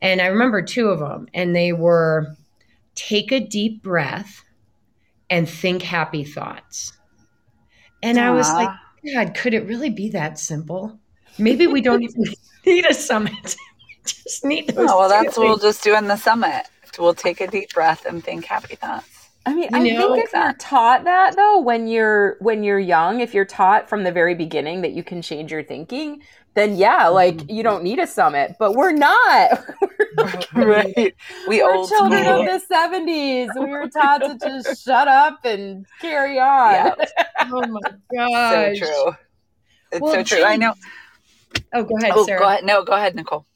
[0.00, 2.36] And I remember two of them, and they were
[2.94, 4.42] take a deep breath
[5.28, 6.92] and think happy thoughts.
[8.02, 8.22] And Aww.
[8.22, 8.70] I was like,
[9.14, 10.98] God, could it really be that simple?
[11.38, 12.24] Maybe we don't even
[12.66, 13.56] need a summit
[14.06, 14.90] just need those.
[14.90, 16.64] Oh, well, that's what we'll just do in the summit.
[16.98, 19.28] We'll take a deep breath and think happy thoughts.
[19.44, 20.44] I mean, you I know, think if that.
[20.44, 24.34] you're taught that though, when you're when you're young, if you're taught from the very
[24.34, 26.22] beginning that you can change your thinking,
[26.54, 27.54] then yeah, like mm-hmm.
[27.54, 28.56] you don't need a summit.
[28.58, 29.64] But we're not.
[30.54, 31.14] right.
[31.46, 32.40] We we're old children school.
[32.40, 33.50] of the seventies.
[33.56, 36.94] We were taught to just shut up and carry on.
[36.98, 37.10] Yep.
[37.52, 37.80] oh my
[38.12, 38.76] god.
[38.76, 39.16] So true.
[39.92, 40.44] It's well, so true.
[40.44, 40.74] I know.
[41.72, 42.40] Oh, go ahead, oh, Sarah.
[42.40, 42.64] Go ahead.
[42.64, 43.46] No, go ahead, Nicole.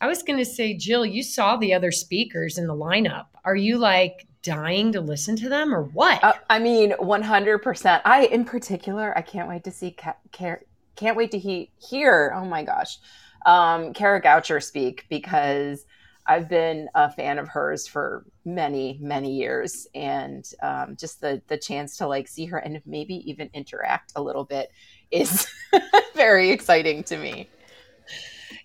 [0.00, 3.26] I was going to say, Jill, you saw the other speakers in the lineup.
[3.44, 6.22] Are you like dying to listen to them or what?
[6.22, 8.02] Uh, I mean, 100%.
[8.04, 12.44] I, in particular, I can't wait to see, ca- can't wait to he- hear, oh
[12.44, 12.98] my gosh,
[13.46, 15.84] um, Kara Goucher speak because
[16.26, 21.56] I've been a fan of hers for many, many years, and um, just the the
[21.56, 24.70] chance to like see her and maybe even interact a little bit
[25.10, 25.46] is
[26.14, 27.48] very exciting to me.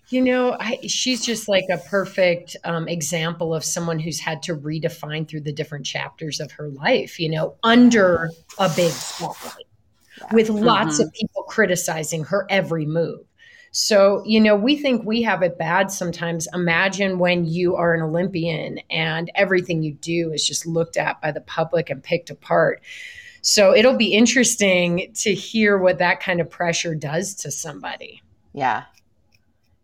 [0.08, 4.54] You know, I, she's just like a perfect um, example of someone who's had to
[4.54, 9.66] redefine through the different chapters of her life, you know, under a big spotlight
[10.18, 10.28] yeah.
[10.32, 11.08] with lots mm-hmm.
[11.08, 13.26] of people criticizing her every move.
[13.72, 16.48] So, you know, we think we have it bad sometimes.
[16.54, 21.30] Imagine when you are an Olympian and everything you do is just looked at by
[21.30, 22.82] the public and picked apart.
[23.48, 28.20] So, it'll be interesting to hear what that kind of pressure does to somebody.
[28.52, 28.86] Yeah,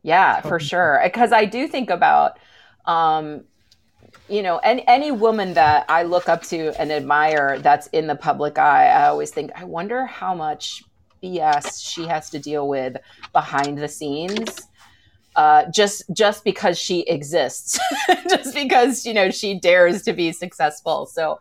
[0.02, 1.00] yeah, for sure.
[1.04, 2.40] Because I do think about,
[2.86, 3.44] um,
[4.28, 8.16] you know, any, any woman that I look up to and admire that's in the
[8.16, 10.82] public eye, I always think, I wonder how much
[11.22, 12.96] BS she has to deal with
[13.32, 14.68] behind the scenes.
[15.34, 17.78] Uh, just just because she exists,
[18.28, 21.06] just because you know she dares to be successful.
[21.06, 21.40] So,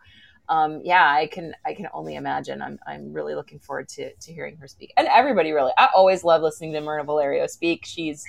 [0.52, 2.60] um, yeah, I can I can only imagine.
[2.60, 5.72] I'm I'm really looking forward to to hearing her speak, and everybody really.
[5.78, 7.86] I always love listening to Mirna Valerio speak.
[7.86, 8.22] She's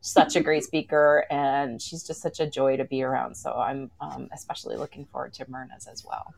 [0.00, 3.36] such a great speaker and she's just such a joy to be around.
[3.36, 6.34] So I'm um, especially looking forward to Mirna's as well.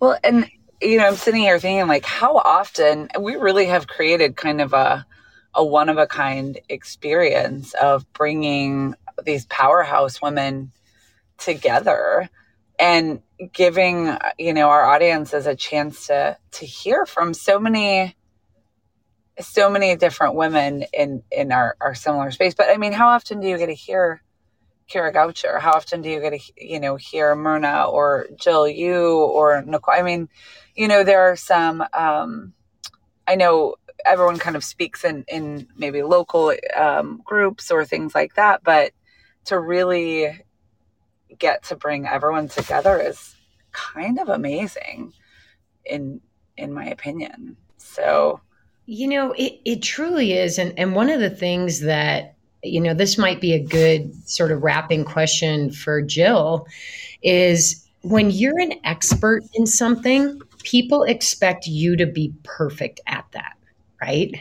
[0.00, 0.50] Well, and
[0.82, 4.74] you know, I'm sitting here thinking like how often we really have created kind of
[4.74, 5.06] a
[5.54, 10.70] a one of a kind experience of bringing these powerhouse women
[11.38, 12.28] together
[12.78, 13.20] and
[13.52, 18.16] giving you know our audiences a chance to to hear from so many
[19.40, 22.54] so many different women in in our our similar space.
[22.54, 24.22] But I mean, how often do you get to hear
[24.88, 25.60] Kara Goucher?
[25.60, 29.94] How often do you get to you know hear Mirna or Jill you or Nicole?
[29.94, 30.28] I mean,
[30.74, 31.84] you know, there are some.
[31.92, 32.54] Um,
[33.26, 38.34] I know everyone kind of speaks in in maybe local um, groups or things like
[38.34, 38.92] that, but
[39.46, 40.43] to really
[41.38, 43.34] get to bring everyone together is
[43.72, 45.12] kind of amazing
[45.84, 46.20] in
[46.56, 47.56] in my opinion.
[47.76, 48.40] So
[48.86, 50.58] you know, it, it truly is.
[50.58, 54.52] And, and one of the things that, you know, this might be a good sort
[54.52, 56.66] of wrapping question for Jill
[57.22, 63.56] is when you're an expert in something, people expect you to be perfect at that,
[64.00, 64.34] right?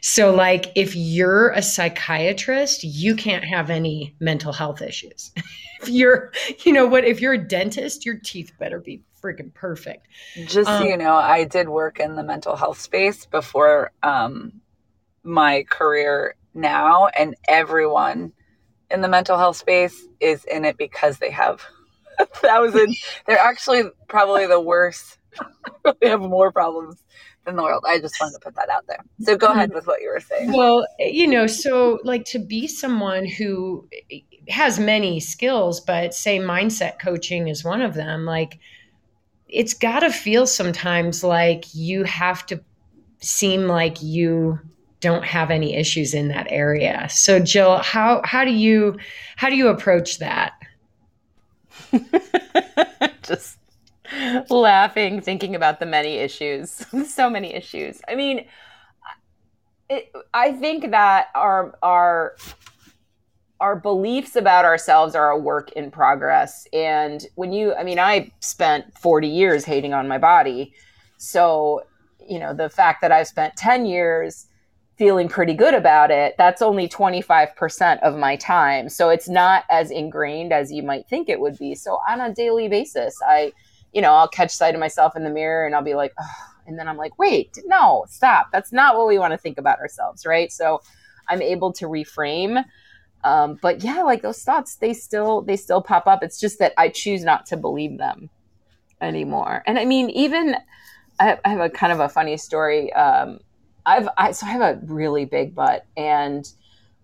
[0.00, 5.32] So, like, if you're a psychiatrist, you can't have any mental health issues.
[5.82, 6.32] if you're,
[6.64, 10.06] you know what, if you're a dentist, your teeth better be freaking perfect.
[10.46, 14.60] Just um, so you know, I did work in the mental health space before um,
[15.22, 18.32] my career now, and everyone
[18.90, 21.62] in the mental health space is in it because they have
[22.18, 22.96] a thousand.
[23.26, 25.18] They're actually probably the worst.
[26.00, 27.02] they have more problems
[27.46, 27.84] in the world.
[27.86, 29.04] I just wanted to put that out there.
[29.20, 29.58] So go mm-hmm.
[29.58, 30.52] ahead with what you were saying.
[30.52, 33.88] Well, you know, so like to be someone who
[34.48, 38.58] has many skills, but say mindset coaching is one of them, like
[39.48, 42.60] it's got to feel sometimes like you have to
[43.20, 44.58] seem like you
[45.00, 47.06] don't have any issues in that area.
[47.10, 48.96] So Jill, how how do you
[49.36, 50.54] how do you approach that?
[53.22, 53.58] Just
[54.50, 56.70] laughing thinking about the many issues.
[57.08, 58.00] so many issues.
[58.08, 58.46] I mean,
[59.88, 62.36] it, I think that our our
[63.60, 66.66] our beliefs about ourselves are a work in progress.
[66.72, 70.74] And when you, I mean, I spent 40 years hating on my body.
[71.16, 71.82] So,
[72.28, 74.48] you know, the fact that I've spent 10 years
[74.98, 78.88] feeling pretty good about it, that's only 25% of my time.
[78.88, 81.74] So it's not as ingrained as you might think it would be.
[81.74, 83.52] So on a daily basis, I,
[83.94, 86.12] you know, I'll catch sight of myself in the mirror and I'll be like,
[86.66, 88.48] and then I'm like, wait, no, stop.
[88.52, 90.50] That's not what we want to think about ourselves, right?
[90.50, 90.82] So
[91.28, 92.64] I'm able to reframe
[93.24, 96.22] um, but yeah, like those thoughts, they still they still pop up.
[96.22, 98.28] It's just that I choose not to believe them
[99.00, 99.62] anymore.
[99.66, 100.56] And I mean, even
[101.18, 102.92] I have, a kind of a funny story.
[102.92, 103.40] Um,
[103.86, 106.46] I've I, so I have a really big butt, and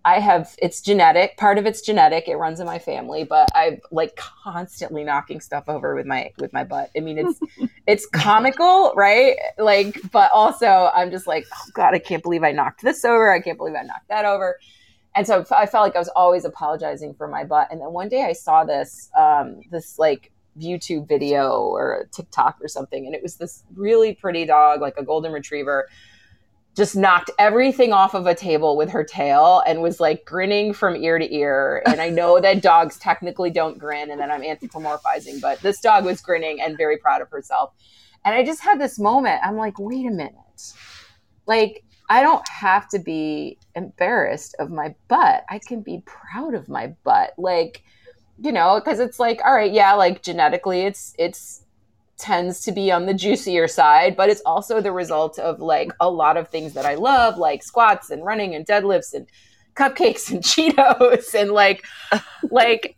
[0.05, 1.37] I have it's genetic.
[1.37, 2.29] Part of it's genetic.
[2.29, 6.53] It runs in my family, but I'm like constantly knocking stuff over with my with
[6.53, 6.91] my butt.
[6.97, 7.41] I mean, it's
[7.87, 9.37] it's comical, right?
[9.59, 13.33] Like, but also I'm just like, oh god, I can't believe I knocked this over.
[13.33, 14.59] I can't believe I knocked that over
[15.15, 17.69] and so I felt like I was always apologizing for my butt.
[17.71, 22.69] And then one day I saw this, um, this like YouTube video or TikTok or
[22.69, 25.89] something, and it was this really pretty dog, like a golden retriever,
[26.77, 30.97] just knocked everything off of a table with her tail and was like grinning from
[30.97, 31.83] ear to ear.
[31.87, 36.05] And I know that dogs technically don't grin, and that I'm anthropomorphizing, but this dog
[36.05, 37.73] was grinning and very proud of herself.
[38.25, 39.41] And I just had this moment.
[39.45, 40.35] I'm like, wait a minute,
[41.47, 45.45] like I don't have to be embarrassed of my butt.
[45.49, 47.35] I can be proud of my butt.
[47.39, 47.85] Like,
[48.43, 51.60] you know, because it's like, all right, yeah, like genetically, it's it's
[52.21, 56.11] tends to be on the juicier side, but it's also the result of like a
[56.11, 59.27] lot of things that I love, like squats and running and deadlifts and
[59.75, 61.85] cupcakes and Cheetos and like
[62.51, 62.97] like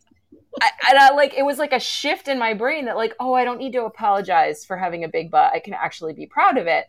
[0.60, 3.34] I, and I like it was like a shift in my brain that like oh
[3.34, 5.52] I don't need to apologize for having a big butt.
[5.54, 6.86] I can actually be proud of it.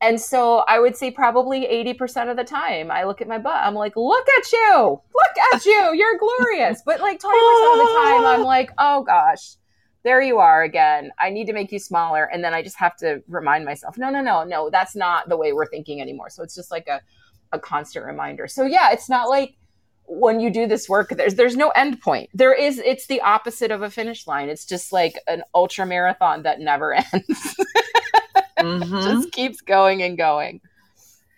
[0.00, 3.56] And so I would say probably 80% of the time I look at my butt.
[3.56, 5.00] I'm like look at you!
[5.14, 5.94] Look at you!
[5.94, 6.82] You're glorious!
[6.84, 9.56] But like 20% of the time I'm like oh gosh
[10.08, 11.10] there you are again.
[11.18, 12.24] I need to make you smaller.
[12.24, 15.36] And then I just have to remind myself no no no no that's not the
[15.36, 16.30] way we're thinking anymore.
[16.30, 17.02] So it's just like a
[17.52, 18.48] a constant reminder.
[18.48, 19.56] So yeah it's not like
[20.06, 22.30] when you do this work there's there's no end point.
[22.32, 24.48] There is it's the opposite of a finish line.
[24.48, 27.56] It's just like an ultra marathon that never ends.
[28.58, 29.02] Mm-hmm.
[29.02, 30.62] just keeps going and going.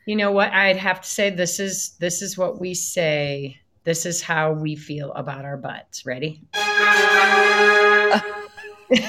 [0.06, 0.52] You know what?
[0.52, 3.58] I'd have to say this is this is what we say.
[3.82, 6.06] This is how we feel about our butts.
[6.06, 6.40] Ready
[8.90, 9.08] yes.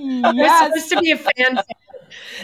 [0.00, 1.64] that was supposed to be a fanfare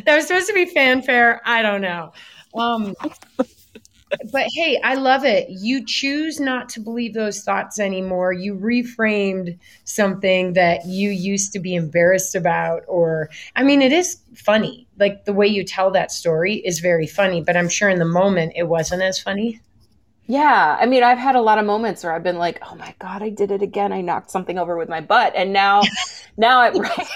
[0.04, 2.12] that was supposed to be fanfare i don't know
[2.54, 2.94] um
[4.32, 5.48] but hey, I love it.
[5.50, 8.32] You choose not to believe those thoughts anymore.
[8.32, 14.18] You reframed something that you used to be embarrassed about, or I mean, it is
[14.34, 14.86] funny.
[14.98, 18.04] Like the way you tell that story is very funny, but I'm sure in the
[18.04, 19.60] moment it wasn't as funny.
[20.28, 20.76] Yeah.
[20.78, 23.22] I mean, I've had a lot of moments where I've been like, oh my God,
[23.22, 23.92] I did it again.
[23.92, 25.32] I knocked something over with my butt.
[25.34, 25.82] And now,
[26.36, 27.08] now it, right.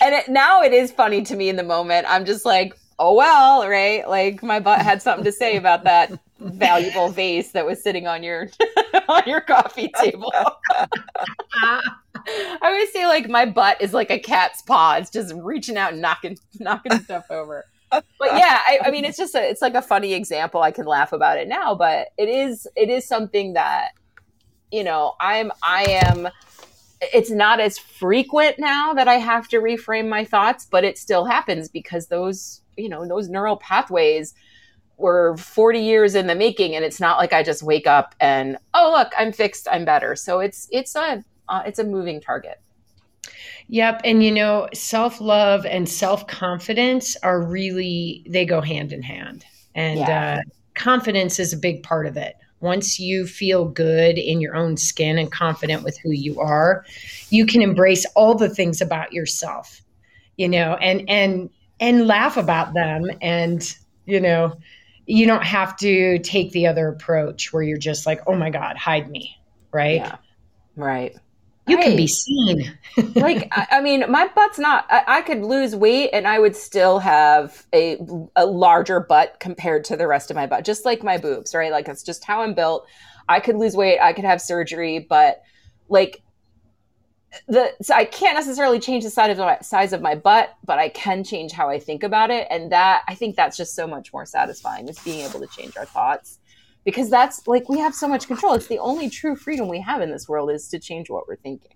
[0.00, 2.06] and it, now it is funny to me in the moment.
[2.08, 4.08] I'm just like, oh well, right?
[4.08, 6.10] Like my butt had something to say about that
[6.40, 8.48] valuable vase that was sitting on your
[9.08, 10.32] on your coffee table.
[11.62, 14.96] I always say like my butt is like a cat's paw.
[14.96, 17.64] It's just reaching out and knocking knocking stuff over.
[17.90, 20.62] But yeah, I, I mean it's just a it's like a funny example.
[20.62, 23.92] I can laugh about it now, but it is it is something that
[24.70, 26.28] you know, I'm I am
[27.00, 31.24] it's not as frequent now that I have to reframe my thoughts, but it still
[31.24, 34.34] happens because those you know those neural pathways
[34.96, 38.56] were 40 years in the making and it's not like i just wake up and
[38.74, 42.60] oh look i'm fixed i'm better so it's it's a uh, it's a moving target
[43.68, 44.00] Yep.
[44.04, 49.44] And you know, self love and self confidence are really, they go hand in hand.
[49.74, 50.38] And yeah.
[50.38, 52.34] uh, confidence is a big part of it.
[52.60, 56.84] Once you feel good in your own skin and confident with who you are,
[57.30, 59.80] you can embrace all the things about yourself,
[60.36, 61.50] you know, and, and
[61.80, 63.76] and laugh about them and
[64.06, 64.56] you know
[65.06, 68.76] you don't have to take the other approach where you're just like oh my god
[68.76, 69.36] hide me
[69.72, 70.16] right yeah.
[70.76, 71.16] right
[71.68, 71.84] you right.
[71.84, 72.78] can be seen.
[73.14, 76.56] Like I, I, mean my butt's not I, I, could lose weight and i would
[76.56, 77.96] still have a,
[78.34, 81.70] a larger butt compared to the rest of my butt just like my boobs right?
[81.70, 82.86] Like it's just how i'm built.
[83.28, 85.42] I could lose weight i could have surgery but
[85.88, 86.22] like
[87.46, 90.78] the so I can't necessarily change the size of my size of my butt, but
[90.78, 93.86] I can change how I think about it, and that I think that's just so
[93.86, 96.37] much more satisfying is being able to change our thoughts
[96.88, 98.54] because that's like we have so much control.
[98.54, 101.36] It's the only true freedom we have in this world is to change what we're
[101.36, 101.74] thinking.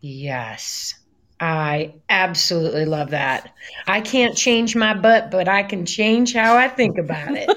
[0.00, 0.94] Yes.
[1.38, 3.54] I absolutely love that.
[3.86, 7.48] I can't change my butt, but I can change how I think about it.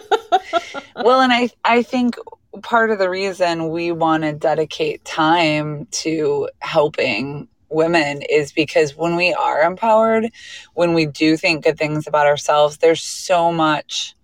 [0.95, 2.16] well, and I I think
[2.62, 9.16] part of the reason we want to dedicate time to helping women is because when
[9.16, 10.30] we are empowered,
[10.76, 14.16] when we do think good things about ourselves, there's so much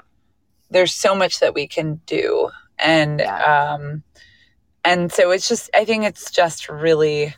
[0.69, 2.49] there's so much that we can do.
[2.79, 3.73] And yeah.
[3.73, 4.03] um
[4.83, 7.35] and so it's just I think it's just really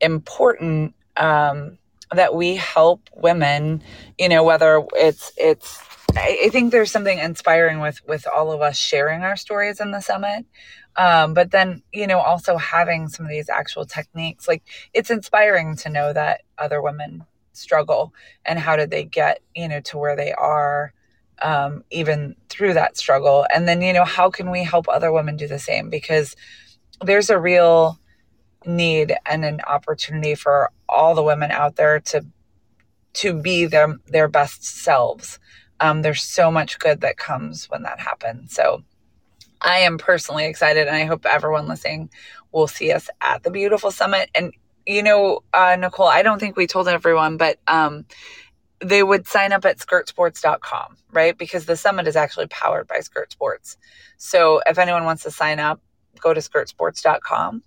[0.00, 1.78] important um
[2.12, 3.82] that we help women,
[4.18, 5.80] you know, whether it's it's
[6.16, 9.90] I, I think there's something inspiring with with all of us sharing our stories in
[9.90, 10.46] the summit
[10.96, 15.76] um, but then you know also having some of these actual techniques like it's inspiring
[15.76, 18.12] to know that other women struggle
[18.44, 20.92] and how did they get you know to where they are
[21.40, 25.36] um, even through that struggle and then you know how can we help other women
[25.36, 26.36] do the same because
[27.00, 27.98] there's a real
[28.66, 32.24] need and an opportunity for all the women out there to
[33.12, 35.38] to be their their best selves
[35.82, 38.54] um, there's so much good that comes when that happens.
[38.54, 38.84] So
[39.60, 42.08] I am personally excited, and I hope everyone listening
[42.52, 44.30] will see us at the beautiful summit.
[44.34, 44.54] And
[44.86, 48.04] you know, uh, Nicole, I don't think we told everyone, but um,
[48.82, 51.36] they would sign up at skirtsports.com, right?
[51.36, 53.76] Because the summit is actually powered by Skirt Sports.
[54.16, 55.80] So if anyone wants to sign up,
[56.20, 57.62] go to skirtsports.com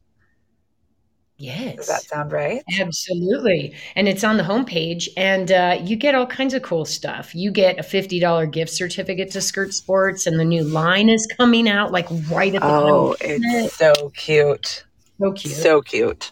[1.38, 1.76] Yes.
[1.76, 2.64] Does that sound right?
[2.80, 3.76] Absolutely.
[3.98, 7.36] And it's on the homepage, and uh, you get all kinds of cool stuff.
[7.36, 11.68] You get a $50 gift certificate to Skirt Sports, and the new line is coming
[11.68, 14.86] out like right at the Oh, it's so cute.
[15.20, 15.54] so cute.
[15.56, 16.32] So cute.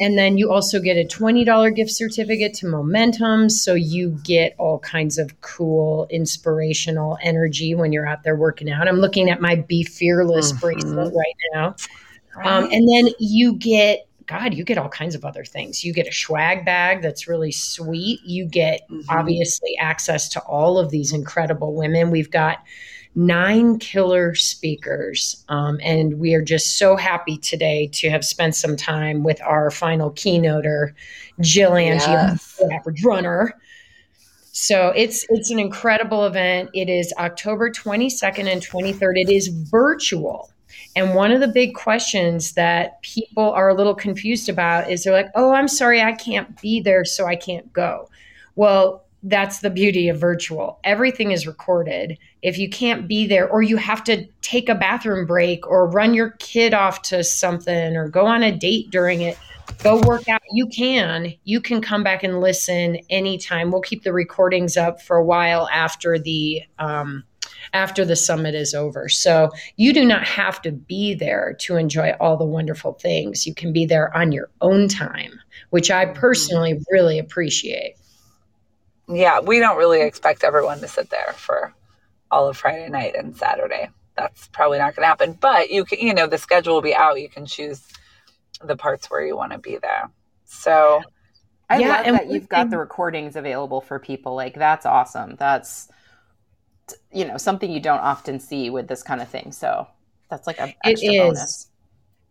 [0.00, 3.48] And then you also get a $20 gift certificate to Momentum.
[3.48, 8.88] So you get all kinds of cool, inspirational energy when you're out there working out.
[8.88, 10.60] I'm looking at my Be Fearless Mhm.
[10.60, 11.76] bracelet right now.
[12.44, 15.84] Um, and then you get, God, you get all kinds of other things.
[15.84, 18.20] You get a swag bag that's really sweet.
[18.24, 19.04] You get Mhm.
[19.08, 22.10] obviously access to all of these incredible women.
[22.10, 22.58] We've got
[23.18, 25.44] nine killer speakers.
[25.48, 29.72] Um, and we are just so happy today to have spent some time with our
[29.72, 30.94] final keynoter,
[31.40, 32.56] Jill Angie, Yes.
[32.58, 33.54] the average runner.
[34.52, 36.70] So it's it's an incredible event.
[36.74, 39.16] It is October 22nd and 23rd.
[39.16, 40.50] It is virtual.
[40.94, 45.12] And one of the big questions that people are a little confused about is they're
[45.12, 48.08] like, "Oh, I'm sorry, I can't be there, so I can't go."
[48.54, 50.78] Well, that's the beauty of virtual.
[50.84, 52.16] Everything is recorded.
[52.42, 56.14] If you can't be there or you have to take a bathroom break or run
[56.14, 59.38] your kid off to something or go on a date during it,
[59.82, 60.40] go work out.
[60.52, 61.34] You can.
[61.44, 63.70] You can come back and listen anytime.
[63.70, 67.24] We'll keep the recordings up for a while after the um,
[67.72, 69.08] after the summit is over.
[69.08, 73.46] So you do not have to be there to enjoy all the wonderful things.
[73.46, 75.38] You can be there on your own time,
[75.70, 77.94] which I personally really appreciate.
[79.08, 81.74] Yeah, we don't really expect everyone to sit there for
[82.30, 83.90] all of Friday night and Saturday.
[84.16, 85.32] That's probably not going to happen.
[85.40, 87.20] But you can, you know, the schedule will be out.
[87.20, 87.82] You can choose
[88.64, 90.10] the parts where you want to be there.
[90.44, 91.04] So
[91.70, 94.34] I Yeah, love and that you've got the recordings available for people.
[94.34, 95.36] Like that's awesome.
[95.38, 95.88] That's
[97.12, 99.52] you know something you don't often see with this kind of thing.
[99.52, 99.86] So
[100.30, 101.14] that's like a It extra is.
[101.14, 101.67] bonus.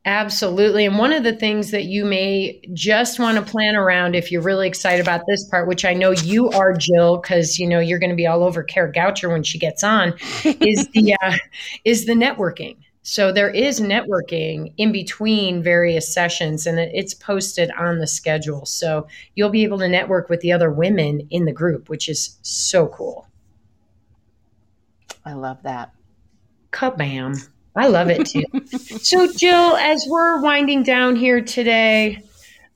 [0.07, 0.85] Absolutely.
[0.85, 4.41] And one of the things that you may just want to plan around if you're
[4.41, 7.99] really excited about this part, which I know you are, Jill, because you know you're
[7.99, 10.13] going to be all over Kara Goucher when she gets on,
[10.45, 11.35] is the uh,
[11.83, 12.77] is the networking.
[13.01, 18.65] So there is networking in between various sessions, and it's posted on the schedule.
[18.65, 22.37] So you'll be able to network with the other women in the group, which is
[22.43, 23.27] so cool.
[25.25, 25.91] I love that.
[26.71, 27.49] Kabam.
[27.77, 28.43] I love it too.
[29.03, 32.21] so, Jill, as we're winding down here today,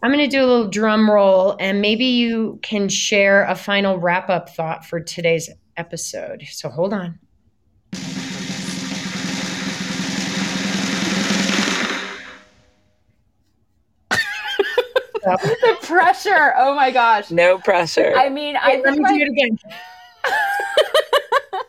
[0.04, 3.98] I'm going to do a little drum roll and maybe you can share a final
[3.98, 6.44] wrap up thought for today's episode.
[6.50, 7.18] So, hold on.
[15.22, 16.54] the pressure.
[16.58, 17.32] Oh my gosh.
[17.32, 18.14] no pressure.
[18.16, 19.60] I mean, I Wait, let me my- do it again.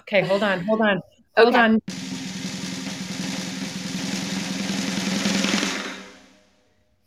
[0.00, 1.00] okay, hold on, hold on,
[1.36, 1.58] hold Okay.
[1.58, 1.80] on.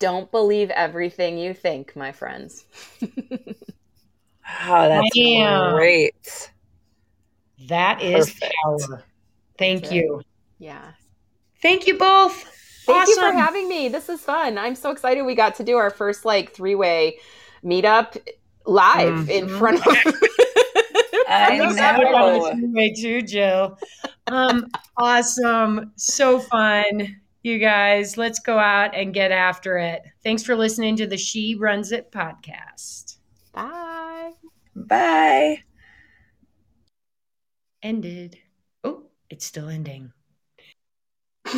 [0.03, 2.65] Don't believe everything you think, my friends.
[3.01, 3.07] oh,
[4.67, 5.71] that's Damn.
[5.73, 6.51] great.
[7.69, 8.53] That is Perfect.
[8.63, 9.03] power.
[9.57, 9.95] Thank That's it.
[9.95, 10.21] you.
[10.59, 10.91] Yeah.
[11.61, 12.43] Thank you both.
[12.85, 13.87] Thank you for having me.
[13.87, 14.57] This is fun.
[14.57, 17.17] I'm so excited we got to do our first like three-way
[17.63, 18.17] meetup
[18.65, 19.57] live in Mhm.
[19.59, 19.93] front of
[21.29, 21.69] I I'm know.
[21.69, 23.77] excited about way too, Jill.
[24.27, 24.65] Um,
[24.97, 25.93] awesome.
[25.95, 27.21] So fun.
[27.43, 30.01] You guys, let's go out and get after it.
[30.23, 33.17] Thanks for listening to the She Runs It podcast.
[33.51, 34.31] Bye.
[34.73, 35.63] Bye.
[37.81, 38.37] Ended.
[38.85, 40.13] Oh, it's still ending.